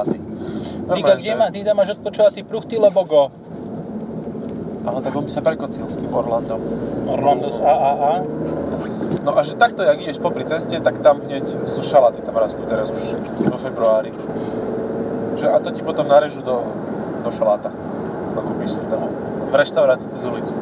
Normálne, 0.87 1.19
kde 1.19 1.25
že- 1.25 1.35
má, 1.35 1.47
ty 1.49 1.59
tam 1.61 1.75
máš 1.75 1.89
odpočúvací 1.93 2.41
pruh, 2.41 2.63
ty 2.63 2.79
lebo 2.79 3.03
go. 3.03 3.27
Ale 4.81 5.03
tak 5.03 5.11
on 5.11 5.27
by 5.27 5.31
sa 5.31 5.43
prekocil 5.43 5.83
s 5.83 5.99
tým 5.99 6.07
Orlandom. 6.09 6.63
Orlando 7.05 7.51
z 7.51 7.59
AAA. 7.59 8.13
No 9.19 9.35
a 9.35 9.43
že 9.43 9.51
takto, 9.53 9.83
jak 9.83 9.99
ideš 9.99 10.15
popri 10.17 10.47
ceste, 10.47 10.79
tak 10.79 11.03
tam 11.03 11.19
hneď 11.19 11.67
sú 11.67 11.83
šalaty, 11.83 12.23
tam 12.23 12.39
rastú 12.39 12.63
teraz 12.63 12.87
už 12.87 13.03
vo 13.43 13.59
februári. 13.59 14.15
Že 15.35 15.47
a 15.49 15.59
to 15.59 15.69
ti 15.69 15.83
potom 15.83 16.07
narežú 16.07 16.39
do, 16.39 16.63
do 17.27 17.31
šaláta. 17.31 17.69
Nakúpiš 18.33 18.79
si 18.79 18.81
tam 18.87 19.11
v 19.47 19.53
reštaurácii 19.53 20.09
cez 20.11 20.23
ulicu. 20.23 20.53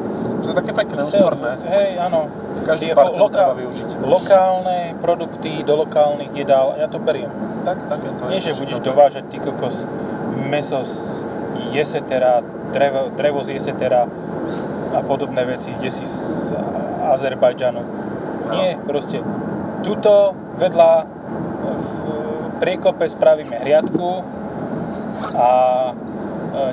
Čo 0.42 0.54
je 0.54 0.56
také 0.56 0.72
pekné, 0.74 1.06
úsporné. 1.06 1.58
Hej, 1.66 1.90
áno. 1.98 2.30
Každý 2.66 2.90
Tie 2.90 2.98
parcel 2.98 3.22
loka- 3.22 3.38
treba 3.42 3.56
využiť. 3.58 3.90
Lokálne 4.02 4.78
produkty 4.98 5.62
do 5.62 5.74
lokálnych 5.78 6.34
jedál, 6.34 6.78
ja 6.78 6.86
to 6.86 6.98
beriem. 6.98 7.30
Tak, 7.62 7.78
tak 7.90 8.00
je 8.02 8.12
to. 8.14 8.22
Nie, 8.30 8.38
je 8.38 8.46
že 8.46 8.52
budeš 8.58 8.78
všetko. 8.78 8.90
dovážať 8.90 9.24
ty 9.30 9.38
kokos 9.38 9.86
meso 10.38 10.82
z 10.82 11.26
jesetera, 11.74 12.46
drevo, 12.70 13.10
drevo 13.14 13.42
z 13.42 13.58
jesetera 13.58 14.06
a 14.94 15.00
podobné 15.02 15.46
veci, 15.46 15.74
kde 15.74 15.90
si 15.90 16.06
z 16.06 16.54
Azerbajdžanu. 17.06 17.82
Nie, 18.54 18.78
proste 18.80 19.22
tuto 19.82 20.34
vedľa 20.58 20.92
v 21.76 21.88
priekope 22.62 23.04
spravíme 23.04 23.58
hriadku 23.58 24.22
a 25.34 25.50
e, 25.90 25.94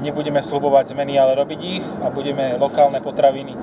nebudeme 0.00 0.38
slubovať 0.38 0.94
zmeny, 0.94 1.18
ale 1.18 1.34
robiť 1.34 1.60
ich 1.60 1.84
a 2.00 2.08
budeme 2.08 2.54
lokálne 2.56 3.02
potraviny 3.02 3.54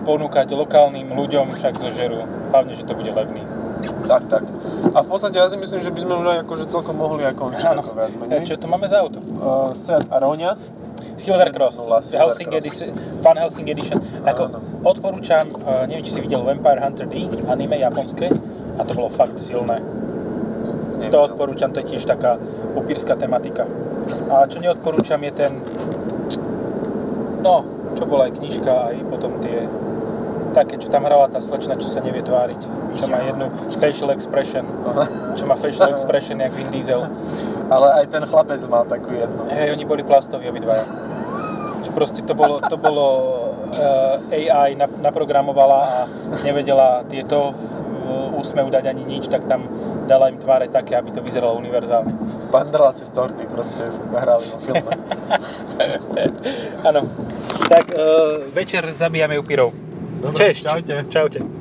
ponúkať 0.00 0.48
lokálnym 0.50 1.12
ľuďom, 1.12 1.54
však 1.54 1.76
zožerú. 1.76 2.24
Hlavne, 2.50 2.72
že 2.72 2.88
to 2.88 2.96
bude 2.96 3.12
levný. 3.12 3.44
Tak, 4.08 4.28
tak. 4.28 4.44
A 4.92 5.00
v 5.00 5.08
podstate 5.08 5.40
ja 5.40 5.48
si 5.48 5.56
myslím, 5.56 5.80
že 5.80 5.88
by 5.92 6.00
sme 6.04 6.14
už 6.20 6.26
aj 6.26 6.38
akože 6.44 6.64
celkom 6.68 6.96
mohli 7.00 7.24
aj 7.24 7.32
končiť 7.36 7.68
Áno. 7.68 7.80
ako 7.80 7.92
viac 7.96 8.12
E, 8.12 8.18
menej. 8.20 8.44
Čo 8.44 8.56
tu 8.60 8.66
máme 8.68 8.84
za 8.88 9.00
auto? 9.00 9.20
Uh, 9.20 9.72
Seat 9.72 10.04
Aronia. 10.12 10.56
Silver 11.16 11.52
Cross, 11.52 11.84
Silver 11.84 12.00
Helsing 12.00 12.48
Cross. 12.48 12.60
Edition, 12.64 12.88
Fun 13.20 13.36
Helsing 13.36 13.68
Edition. 13.68 13.98
Ako, 14.24 14.42
Áno. 14.48 14.58
odporúčam, 14.88 15.52
uh, 15.52 15.84
neviem, 15.84 16.04
či 16.04 16.16
si 16.16 16.20
videl 16.24 16.40
Vampire 16.40 16.80
Hunter 16.80 17.04
D, 17.08 17.28
anime 17.44 17.76
japonské, 17.76 18.32
a 18.76 18.80
to 18.88 18.92
bolo 18.96 19.12
fakt 19.12 19.36
silné. 19.36 19.84
Neviem. 20.96 21.12
To 21.12 21.28
odporúčam, 21.28 21.72
to 21.72 21.84
je 21.84 21.96
tiež 21.96 22.08
taká 22.08 22.40
upírska 22.72 23.16
tematika. 23.20 23.68
A 24.30 24.46
čo 24.46 24.62
neodporúčam 24.62 25.20
je 25.26 25.32
ten, 25.34 25.52
no, 27.42 27.66
čo 27.96 28.04
bola 28.06 28.30
aj 28.30 28.38
knižka, 28.38 28.72
aj 28.92 28.96
potom 29.10 29.40
tie, 29.42 29.66
také, 30.52 30.78
čo 30.78 30.90
tam 30.90 31.06
hrala 31.06 31.30
tá 31.30 31.38
slečna, 31.38 31.78
čo 31.78 31.86
sa 31.90 32.02
nevie 32.02 32.22
tváriť. 32.22 32.60
Čo 32.98 33.06
má 33.06 33.22
jednu 33.22 33.46
facial 33.78 34.10
expression, 34.14 34.66
Aha. 34.66 35.04
čo 35.38 35.46
má 35.46 35.54
facial 35.54 35.94
expression 35.94 36.38
jak 36.38 36.52
Vin 36.54 36.70
Diesel. 36.70 37.06
Ale 37.70 38.02
aj 38.02 38.06
ten 38.10 38.22
chlapec 38.26 38.62
mal 38.66 38.82
takú 38.86 39.14
jednu. 39.14 39.46
Hej, 39.46 39.78
oni 39.78 39.84
boli 39.86 40.02
plastoví 40.02 40.50
obidvaja. 40.50 40.82
Že 41.86 41.90
proste 41.94 42.20
to 42.26 42.34
bolo, 42.34 42.58
to 42.58 42.74
bolo 42.74 43.06
uh, 43.70 44.18
AI 44.34 44.74
nap- 44.74 44.98
naprogramovala 44.98 45.80
a 45.86 45.98
nevedela 46.42 47.06
tieto 47.06 47.54
uh, 47.54 48.38
úsmev 48.38 48.74
dať 48.74 48.90
ani 48.90 49.06
nič, 49.06 49.30
tak 49.30 49.46
tam 49.46 49.70
dala 50.10 50.34
im 50.34 50.42
tváre 50.42 50.66
také, 50.66 50.98
aby 50.98 51.14
to 51.14 51.22
vyzeralo 51.22 51.54
univerzálne. 51.62 52.10
Pandrláci 52.50 53.06
z 53.06 53.10
torty 53.14 53.46
proste 53.46 53.86
hrali 54.10 54.44
vo 54.50 54.58
filme. 54.58 54.92
Áno. 56.88 57.00
Tak 57.70 57.84
uh, 57.94 58.42
večer 58.50 58.82
zabíjame 58.90 59.38
upírov. 59.38 59.70
Dobre, 60.20 60.36
Češť. 60.36 60.62
čaute. 60.66 60.94
Čaute. 61.08 61.59